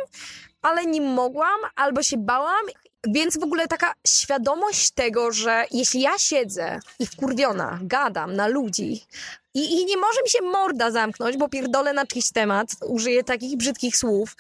ale 0.62 0.86
nie 0.86 1.02
mogłam 1.02 1.60
albo 1.76 2.04
się 2.04 2.18
bałam. 2.18 2.66
Więc 3.08 3.40
w 3.40 3.44
ogóle 3.44 3.68
taka 3.68 3.94
świadomość 4.08 4.92
tego, 4.92 5.32
że 5.32 5.66
jeśli 5.72 6.02
ja 6.02 6.18
siedzę 6.18 6.80
i 7.00 7.06
wkurwiona 7.06 7.80
gadam 7.82 8.36
na 8.36 8.48
ludzi 8.48 9.06
i, 9.54 9.82
i 9.82 9.86
nie 9.86 9.98
może 9.98 10.22
mi 10.24 10.30
się 10.30 10.42
morda 10.42 10.92
zamknąć, 10.92 11.38
bo 11.38 11.50
pierdolę 11.50 11.94
na 11.94 12.06
czyjś 12.06 12.32
temat, 12.32 12.70
użyję 12.88 13.24
takich 13.24 13.58
brzydkich 13.58 13.98
słów, 13.98 14.36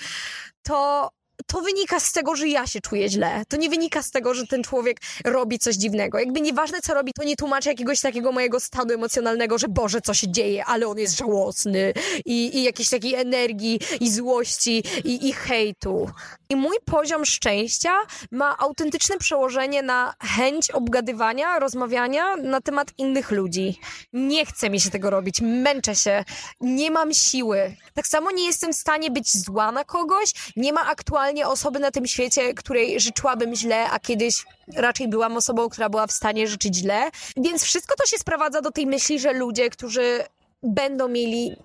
to 0.64 1.10
to 1.48 1.62
wynika 1.62 2.00
z 2.00 2.12
tego, 2.12 2.36
że 2.36 2.48
ja 2.48 2.68
się 2.68 2.82
czuję 2.82 3.10
źle. 3.10 3.44
To 3.48 3.58
nie 3.58 3.70
wynika 3.70 4.02
z 4.02 4.12
tego, 4.12 4.34
że 4.34 4.48
ten 4.48 4.64
człowiek 4.64 4.98
robi 5.26 5.60
coś 5.60 5.76
dziwnego. 5.76 6.20
Jakby 6.20 6.42
nieważne, 6.42 6.82
co 6.82 6.94
robi, 6.94 7.14
to 7.14 7.24
nie 7.24 7.36
tłumaczy 7.36 7.70
jakiegoś 7.70 8.02
takiego 8.02 8.32
mojego 8.32 8.60
stanu 8.60 8.94
emocjonalnego, 8.94 9.58
że 9.58 9.68
Boże, 9.68 10.02
co 10.02 10.14
się 10.14 10.32
dzieje, 10.32 10.66
ale 10.66 10.88
on 10.88 10.98
jest 10.98 11.18
żałosny 11.18 11.94
i, 12.26 12.58
i 12.58 12.64
jakiejś 12.64 12.90
takiej 12.90 13.16
energii 13.16 13.80
i 14.00 14.12
złości 14.12 14.84
i, 15.04 15.28
i 15.28 15.34
hejtu. 15.34 16.10
I 16.50 16.56
mój 16.56 16.78
poziom 16.86 17.26
szczęścia 17.26 17.94
ma 18.32 18.58
autentyczne 18.58 19.18
przełożenie 19.18 19.82
na 19.82 20.14
chęć 20.24 20.72
obgadywania, 20.72 21.60
rozmawiania 21.60 22.36
na 22.36 22.62
temat 22.62 22.88
innych 22.98 23.32
ludzi. 23.32 23.80
Nie 24.14 24.46
chce 24.46 24.70
mi 24.70 24.80
się 24.80 24.90
tego 24.90 25.10
robić, 25.10 25.42
męczę 25.42 25.96
się, 25.96 26.24
nie 26.62 26.92
mam 26.92 27.14
siły. 27.14 27.76
Tak 27.94 28.08
samo 28.08 28.32
nie 28.32 28.46
jestem 28.46 28.74
w 28.74 28.76
stanie 28.76 29.12
być 29.12 29.38
zła 29.38 29.72
na 29.72 29.84
kogoś, 29.84 30.34
nie 30.56 30.74
ma 30.74 30.86
aktualnie 30.86 31.37
osoby 31.46 31.80
na 31.80 31.92
tym 31.92 32.08
świecie, 32.08 32.54
której 32.54 33.00
życzyłabym 33.00 33.56
źle, 33.56 33.90
a 33.90 34.00
kiedyś 34.00 34.46
raczej 34.76 35.08
byłam 35.08 35.38
osobą, 35.38 35.70
która 35.70 35.90
była 35.90 36.08
w 36.08 36.12
stanie 36.12 36.48
życzyć 36.48 36.76
źle. 36.76 37.10
Więc 37.38 37.64
wszystko 37.64 37.96
to 37.96 38.06
się 38.06 38.18
sprowadza 38.18 38.62
do 38.62 38.72
tej 38.72 38.88
myśli, 38.88 39.20
że 39.20 39.34
ludzie, 39.34 39.70
którzy 39.70 40.24
będą 40.64 41.08
mieli 41.08 41.56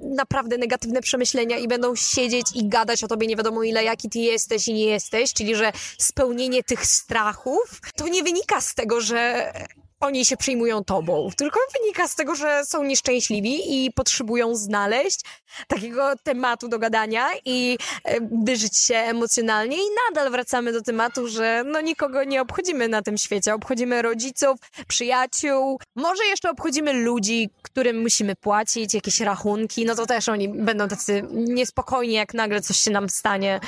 naprawdę 0.00 0.58
negatywne 0.58 1.00
przemyślenia 1.00 1.58
i 1.58 1.68
będą 1.68 1.96
siedzieć 1.96 2.46
i 2.54 2.68
gadać 2.68 3.04
o 3.04 3.08
tobie 3.08 3.26
nie 3.26 3.36
wiadomo 3.36 3.62
ile, 3.62 3.84
jaki 3.84 4.10
ty 4.10 4.18
jesteś 4.18 4.68
i 4.68 4.74
nie 4.74 4.84
jesteś, 4.84 5.32
czyli 5.32 5.56
że 5.56 5.72
spełnienie 5.98 6.62
tych 6.62 6.86
strachów, 6.86 7.80
to 7.96 8.08
nie 8.08 8.22
wynika 8.22 8.60
z 8.60 8.74
tego, 8.74 9.00
że 9.00 9.52
oni 10.02 10.24
się 10.24 10.36
przyjmują 10.36 10.84
tobą, 10.84 11.30
tylko 11.36 11.60
wynika 11.80 12.08
z 12.08 12.14
tego, 12.14 12.34
że 12.34 12.64
są 12.64 12.84
nieszczęśliwi 12.84 13.84
i 13.84 13.92
potrzebują 13.92 14.54
znaleźć 14.54 15.20
takiego 15.68 16.12
tematu 16.22 16.68
do 16.68 16.78
gadania 16.78 17.28
i 17.44 17.78
e, 18.04 18.18
wyżyć 18.44 18.78
się 18.78 18.94
emocjonalnie. 18.94 19.76
I 19.76 19.86
nadal 20.08 20.30
wracamy 20.30 20.72
do 20.72 20.82
tematu, 20.82 21.28
że 21.28 21.62
no 21.66 21.80
nikogo 21.80 22.24
nie 22.24 22.42
obchodzimy 22.42 22.88
na 22.88 23.02
tym 23.02 23.18
świecie. 23.18 23.54
Obchodzimy 23.54 24.02
rodziców, 24.02 24.58
przyjaciół, 24.88 25.80
może 25.96 26.24
jeszcze 26.24 26.50
obchodzimy 26.50 26.92
ludzi, 26.92 27.50
którym 27.62 28.02
musimy 28.02 28.36
płacić, 28.36 28.94
jakieś 28.94 29.20
rachunki, 29.20 29.84
no 29.84 29.94
to 29.94 30.06
też 30.06 30.28
oni 30.28 30.48
będą 30.48 30.88
tacy 30.88 31.22
niespokojni, 31.30 32.14
jak 32.14 32.34
nagle 32.34 32.60
coś 32.60 32.76
się 32.76 32.90
nam 32.90 33.10
stanie 33.10 33.60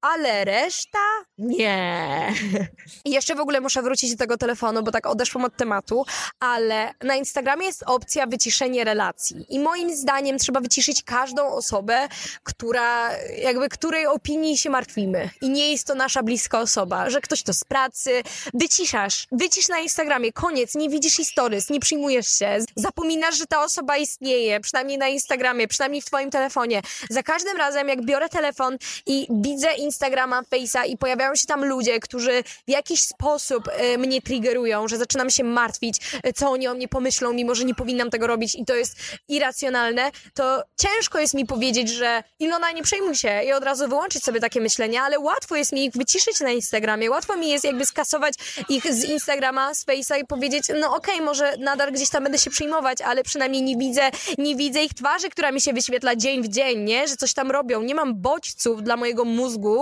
ale 0.00 0.44
reszta 0.44 0.98
nie. 1.38 2.34
I 3.04 3.10
jeszcze 3.10 3.34
w 3.34 3.40
ogóle 3.40 3.60
muszę 3.60 3.82
wrócić 3.82 4.10
do 4.10 4.16
tego 4.16 4.36
telefonu, 4.36 4.82
bo 4.82 4.90
tak 4.90 5.06
odeszłam 5.06 5.44
od 5.44 5.56
tematu, 5.56 6.04
ale 6.40 6.94
na 7.02 7.16
Instagramie 7.16 7.66
jest 7.66 7.82
opcja 7.86 8.26
wyciszenie 8.26 8.84
relacji. 8.84 9.46
I 9.48 9.60
moim 9.60 9.96
zdaniem 9.96 10.38
trzeba 10.38 10.60
wyciszyć 10.60 11.02
każdą 11.02 11.48
osobę, 11.48 12.08
która, 12.42 13.16
jakby 13.42 13.68
której 13.68 14.06
opinii 14.06 14.58
się 14.58 14.70
martwimy. 14.70 15.30
I 15.40 15.50
nie 15.50 15.72
jest 15.72 15.86
to 15.86 15.94
nasza 15.94 16.22
bliska 16.22 16.60
osoba, 16.60 17.10
że 17.10 17.20
ktoś 17.20 17.42
to 17.42 17.52
z 17.52 17.64
pracy. 17.64 18.22
Wyciszasz, 18.54 19.26
wycisz 19.32 19.68
na 19.68 19.78
Instagramie, 19.78 20.32
koniec, 20.32 20.74
nie 20.74 20.88
widzisz 20.88 21.16
historii, 21.16 21.60
nie 21.70 21.80
przyjmujesz 21.80 22.38
się, 22.38 22.58
zapominasz, 22.76 23.38
że 23.38 23.46
ta 23.46 23.64
osoba 23.64 23.96
istnieje, 23.96 24.60
przynajmniej 24.60 24.98
na 24.98 25.08
Instagramie, 25.08 25.68
przynajmniej 25.68 26.02
w 26.02 26.04
twoim 26.04 26.30
telefonie. 26.30 26.82
Za 27.10 27.22
każdym 27.22 27.56
razem, 27.56 27.88
jak 27.88 28.04
biorę 28.04 28.28
telefon 28.28 28.76
i 29.06 29.26
widzę 29.30 29.74
Instagrama, 29.90 30.42
Face'a 30.42 30.86
i 30.86 30.96
pojawiają 30.96 31.34
się 31.34 31.46
tam 31.46 31.64
ludzie, 31.64 32.00
którzy 32.00 32.42
w 32.42 32.70
jakiś 32.70 33.02
sposób 33.02 33.68
y, 33.94 33.98
mnie 33.98 34.22
triggerują, 34.22 34.88
że 34.88 34.98
zaczynam 34.98 35.30
się 35.30 35.44
martwić, 35.44 35.96
y, 36.26 36.32
co 36.32 36.50
oni 36.50 36.68
o 36.68 36.74
mnie 36.74 36.88
pomyślą, 36.88 37.32
mimo 37.32 37.54
że 37.54 37.64
nie 37.64 37.74
powinnam 37.74 38.10
tego 38.10 38.26
robić 38.26 38.54
i 38.54 38.64
to 38.64 38.74
jest 38.74 38.96
irracjonalne, 39.28 40.10
to 40.34 40.62
ciężko 40.76 41.18
jest 41.18 41.34
mi 41.34 41.46
powiedzieć, 41.46 41.88
że 41.88 42.22
Ilona, 42.38 42.72
nie 42.72 42.82
przejmuj 42.82 43.14
się 43.14 43.42
i 43.42 43.52
od 43.52 43.64
razu 43.64 43.88
wyłączyć 43.88 44.24
sobie 44.24 44.40
takie 44.40 44.60
myślenia, 44.60 45.02
ale 45.02 45.18
łatwo 45.18 45.56
jest 45.56 45.72
mi 45.72 45.84
ich 45.84 45.92
wyciszyć 45.92 46.40
na 46.40 46.50
Instagramie, 46.50 47.10
łatwo 47.10 47.36
mi 47.36 47.48
jest 47.48 47.64
jakby 47.64 47.86
skasować 47.86 48.34
ich 48.68 48.94
z 48.94 49.04
Instagrama, 49.04 49.74
z 49.74 49.84
Face'a 49.86 50.20
i 50.20 50.26
powiedzieć, 50.26 50.64
no 50.80 50.96
okej, 50.96 51.14
okay, 51.14 51.26
może 51.26 51.56
nadal 51.58 51.92
gdzieś 51.92 52.10
tam 52.10 52.22
będę 52.22 52.38
się 52.38 52.50
przyjmować, 52.50 53.00
ale 53.00 53.22
przynajmniej 53.22 53.62
nie 53.62 53.76
widzę, 53.76 54.10
nie 54.38 54.56
widzę 54.56 54.84
ich 54.84 54.94
twarzy, 54.94 55.30
która 55.30 55.52
mi 55.52 55.60
się 55.60 55.72
wyświetla 55.72 56.16
dzień 56.16 56.42
w 56.42 56.48
dzień, 56.48 56.78
nie? 56.80 57.08
Że 57.08 57.16
coś 57.16 57.34
tam 57.34 57.50
robią. 57.50 57.82
Nie 57.82 57.94
mam 57.94 58.20
bodźców 58.20 58.82
dla 58.82 58.96
mojego 58.96 59.24
mózgu, 59.24 59.79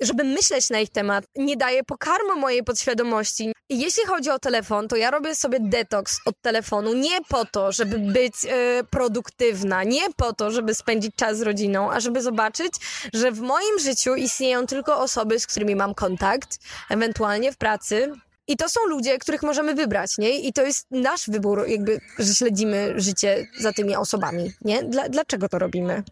żeby 0.00 0.24
myśleć 0.24 0.70
na 0.70 0.80
ich 0.80 0.90
temat. 0.90 1.24
Nie 1.36 1.56
daję 1.56 1.84
pokarmu 1.84 2.36
mojej 2.36 2.64
podświadomości. 2.64 3.52
Jeśli 3.70 4.04
chodzi 4.06 4.30
o 4.30 4.38
telefon, 4.38 4.88
to 4.88 4.96
ja 4.96 5.10
robię 5.10 5.34
sobie 5.34 5.58
detoks 5.60 6.20
od 6.26 6.40
telefonu 6.40 6.94
nie 6.94 7.20
po 7.28 7.44
to, 7.44 7.72
żeby 7.72 7.98
być 7.98 8.34
y, 8.44 8.84
produktywna, 8.90 9.84
nie 9.84 10.10
po 10.16 10.32
to, 10.32 10.50
żeby 10.50 10.74
spędzić 10.74 11.14
czas 11.16 11.38
z 11.38 11.42
rodziną, 11.42 11.92
a 11.92 12.00
żeby 12.00 12.22
zobaczyć, 12.22 12.72
że 13.14 13.32
w 13.32 13.40
moim 13.40 13.78
życiu 13.78 14.14
istnieją 14.14 14.66
tylko 14.66 14.98
osoby, 14.98 15.40
z 15.40 15.46
którymi 15.46 15.76
mam 15.76 15.94
kontakt, 15.94 16.58
ewentualnie 16.90 17.52
w 17.52 17.56
pracy, 17.56 18.12
i 18.46 18.56
to 18.56 18.68
są 18.68 18.80
ludzie, 18.88 19.18
których 19.18 19.42
możemy 19.42 19.74
wybrać, 19.74 20.18
nie? 20.18 20.38
I 20.38 20.52
to 20.52 20.62
jest 20.62 20.86
nasz 20.90 21.30
wybór, 21.30 21.64
jakby, 21.68 22.00
że 22.18 22.34
śledzimy 22.34 22.94
życie 22.96 23.46
za 23.58 23.72
tymi 23.72 23.96
osobami, 23.96 24.52
nie? 24.60 24.82
Dla, 24.82 25.08
dlaczego 25.08 25.48
to 25.48 25.58
robimy? 25.58 26.02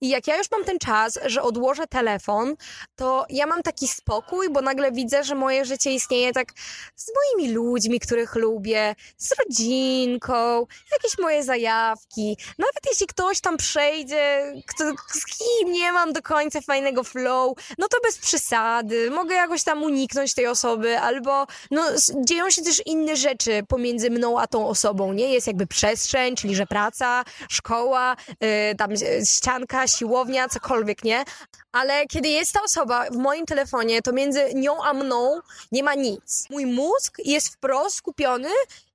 I 0.00 0.08
jak 0.08 0.26
ja 0.26 0.36
już 0.36 0.50
mam 0.50 0.64
ten 0.64 0.78
czas, 0.78 1.18
że 1.26 1.42
odłożę 1.42 1.86
telefon, 1.86 2.56
to 2.96 3.26
ja 3.30 3.46
mam 3.46 3.62
taki 3.62 3.88
spokój, 3.88 4.50
bo 4.50 4.60
nagle 4.60 4.92
widzę, 4.92 5.24
że 5.24 5.34
moje 5.34 5.64
życie 5.64 5.92
istnieje 5.92 6.32
tak 6.32 6.52
z 6.96 7.12
moimi 7.16 7.52
ludźmi, 7.52 8.00
których 8.00 8.34
lubię, 8.34 8.94
z 9.16 9.34
rodzinką, 9.38 10.66
jakieś 10.92 11.18
moje 11.18 11.44
zajawki. 11.44 12.36
Nawet 12.58 12.80
jeśli 12.90 13.06
ktoś 13.06 13.40
tam 13.40 13.56
przejdzie, 13.56 14.52
kto, 14.66 14.84
z 15.08 15.24
kim 15.24 15.72
nie 15.72 15.92
mam 15.92 16.12
do 16.12 16.22
końca 16.22 16.60
fajnego 16.60 17.04
flow, 17.04 17.56
no 17.78 17.88
to 17.88 17.96
bez 18.02 18.18
przesady. 18.18 19.10
Mogę 19.10 19.34
jakoś 19.34 19.62
tam 19.62 19.82
uniknąć 19.82 20.34
tej 20.34 20.46
osoby, 20.46 20.98
albo 20.98 21.46
no, 21.70 21.82
dzieją 22.24 22.50
się 22.50 22.62
też 22.62 22.82
inne 22.86 23.16
rzeczy 23.16 23.62
pomiędzy 23.68 24.10
mną 24.10 24.40
a 24.40 24.46
tą 24.46 24.68
osobą, 24.68 25.12
nie? 25.12 25.32
Jest 25.32 25.46
jakby 25.46 25.66
przestrzeń, 25.66 26.36
czyli 26.36 26.54
że 26.54 26.66
praca, 26.66 27.24
szkoła, 27.48 28.16
yy, 28.40 28.48
tam 28.78 28.90
ścianka, 29.24 29.85
siłownia, 29.86 30.48
cokolwiek, 30.48 31.04
nie? 31.04 31.24
Ale 31.72 32.06
kiedy 32.06 32.28
jest 32.28 32.52
ta 32.52 32.62
osoba 32.62 33.10
w 33.10 33.16
moim 33.16 33.46
telefonie, 33.46 34.02
to 34.02 34.12
między 34.12 34.54
nią 34.54 34.82
a 34.84 34.94
mną 34.94 35.40
nie 35.72 35.82
ma 35.82 35.94
nic. 35.94 36.46
Mój 36.50 36.66
mózg 36.66 37.18
jest 37.24 37.48
wprost 37.48 37.96
skupiony 37.96 38.48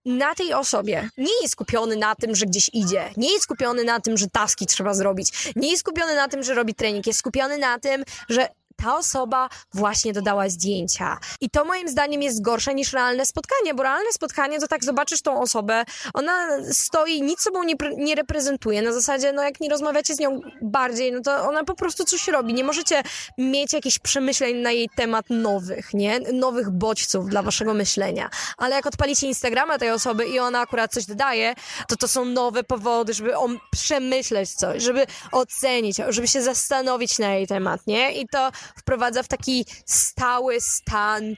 na 0.06 0.36
tej 0.36 0.54
osobie. 0.54 1.10
Nie 1.18 1.42
jest 1.42 1.54
skupiony 1.54 1.96
na 1.96 2.16
tym, 2.16 2.36
że 2.36 2.46
gdzieś 2.46 2.70
idzie. 2.74 3.10
Nie 3.18 3.32
jest 3.32 3.44
skupiony 3.44 3.84
na 3.84 4.00
tym, 4.00 4.18
że 4.18 4.28
taski 4.30 4.66
trzeba 4.66 4.94
zrobić. 4.94 5.52
Nie 5.56 5.70
jest 5.70 5.80
skupiony 5.80 6.16
na 6.16 6.28
tym, 6.28 6.44
że 6.44 6.54
robi 6.54 6.76
trening. 6.76 7.08
Jest 7.08 7.20
skupiony 7.20 7.58
na 7.58 7.80
tym, 7.80 8.04
że 8.30 8.50
ta 8.84 8.98
osoba 8.98 9.50
właśnie 9.74 10.14
dodała 10.14 10.50
zdjęcia. 10.50 11.18
I 11.42 11.50
to 11.50 11.66
moim 11.66 11.90
zdaniem 11.90 12.22
jest 12.22 12.42
gorsze 12.42 12.74
niż 12.74 12.94
realne 12.94 13.26
spotkanie, 13.26 13.74
bo 13.74 13.84
realne 13.84 14.12
spotkanie 14.12 14.60
to 14.60 14.68
tak 14.68 14.84
zobaczysz 14.84 15.22
tą 15.22 15.42
osobę, 15.42 15.84
ona 16.14 16.48
stoi, 16.72 17.22
nic 17.22 17.42
sobą 17.42 17.64
nie, 17.64 17.76
nie 17.98 18.16
reprezentuje. 18.16 18.82
Na 18.82 18.94
zasadzie, 18.94 19.34
no 19.34 19.44
jak 19.44 19.60
nie 19.60 19.70
rozmawiacie 19.70 20.16
z 20.16 20.20
nią 20.20 20.40
bardziej, 20.62 21.12
no 21.12 21.22
to 21.22 21.48
ona 21.50 21.64
po 21.64 21.76
prostu 21.76 22.06
coś 22.06 22.28
robi. 22.28 22.54
Nie 22.54 22.64
możecie 22.64 23.04
mieć 23.38 23.74
jakichś 23.74 24.00
przemyśleń 24.00 24.58
na 24.58 24.72
jej 24.72 24.90
temat 24.96 25.26
nowych, 25.30 25.94
nie? 25.94 26.20
Nowych 26.20 26.70
bodźców 26.70 27.30
dla 27.30 27.42
waszego 27.42 27.74
myślenia. 27.74 28.30
Ale 28.58 28.76
jak 28.76 28.86
odpalicie 28.86 29.28
Instagrama 29.28 29.78
tej 29.78 29.92
osoby 29.92 30.26
i 30.26 30.40
ona 30.40 30.60
akurat 30.60 30.92
coś 30.92 31.06
dodaje, 31.06 31.56
to 31.88 31.96
to 31.96 32.08
są 32.08 32.26
nowe 32.26 32.64
powody, 32.64 33.14
żeby 33.14 33.38
on 33.38 33.60
przemyśleć 33.72 34.50
coś, 34.50 34.84
żeby 34.84 35.06
ocenić, 35.32 35.98
żeby 36.10 36.28
się 36.28 36.42
zastanowić 36.42 37.20
na 37.20 37.34
jej 37.34 37.48
temat, 37.48 37.88
nie? 37.88 38.14
I 38.14 38.28
to 38.28 38.52
wprowadza 38.80 39.24
w 39.24 39.28
taki 39.28 39.66
stały 39.86 40.62
stan 40.62 41.36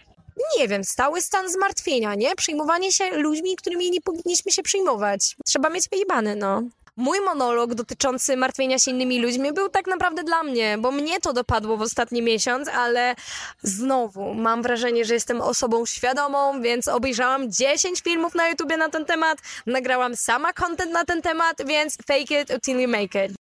nie 0.57 0.67
wiem, 0.67 0.83
stały 0.83 1.21
stan 1.21 1.51
zmartwienia, 1.51 2.15
nie? 2.15 2.35
Przyjmowanie 2.35 2.91
się 2.91 3.09
ludźmi, 3.09 3.55
którymi 3.55 3.91
nie 3.91 4.01
powinniśmy 4.01 4.51
się 4.51 4.63
przyjmować. 4.63 5.35
Trzeba 5.45 5.69
mieć 5.69 5.89
wyjebane, 5.89 6.35
no. 6.35 6.61
Mój 6.97 7.21
monolog 7.21 7.73
dotyczący 7.73 8.37
martwienia 8.37 8.79
się 8.79 8.91
innymi 8.91 9.21
ludźmi 9.21 9.53
był 9.53 9.69
tak 9.69 9.87
naprawdę 9.87 10.23
dla 10.23 10.43
mnie, 10.43 10.77
bo 10.77 10.91
mnie 10.91 11.19
to 11.19 11.33
dopadło 11.33 11.77
w 11.77 11.81
ostatni 11.81 12.21
miesiąc, 12.21 12.67
ale 12.67 13.15
znowu 13.63 14.33
mam 14.33 14.61
wrażenie, 14.61 15.05
że 15.05 15.13
jestem 15.13 15.41
osobą 15.41 15.85
świadomą, 15.85 16.61
więc 16.61 16.87
obejrzałam 16.87 17.51
10 17.51 18.01
filmów 18.01 18.35
na 18.35 18.49
YouTubie 18.49 18.77
na 18.77 18.89
ten 18.89 19.05
temat, 19.05 19.37
nagrałam 19.65 20.15
sama 20.15 20.53
content 20.53 20.91
na 20.91 21.05
ten 21.05 21.21
temat, 21.21 21.57
więc 21.65 21.97
fake 22.07 22.41
it 22.41 22.51
until 22.51 22.79
you 22.79 22.87
make 22.87 23.15
it. 23.15 23.42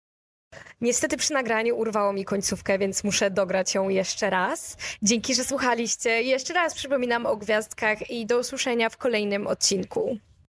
Niestety 0.80 1.16
przy 1.16 1.32
nagraniu 1.32 1.76
urwało 1.76 2.12
mi 2.12 2.24
końcówkę, 2.24 2.78
więc 2.78 3.04
muszę 3.04 3.30
dograć 3.30 3.74
ją 3.74 3.88
jeszcze 3.88 4.30
raz. 4.30 4.76
Dzięki, 5.02 5.34
że 5.34 5.44
słuchaliście. 5.44 6.22
Jeszcze 6.22 6.54
raz 6.54 6.74
przypominam 6.74 7.26
o 7.26 7.36
gwiazdkach 7.36 8.10
i 8.10 8.26
do 8.26 8.38
usłyszenia 8.38 8.90
w 8.90 8.96
kolejnym 8.96 9.46
odcinku. 9.46 10.18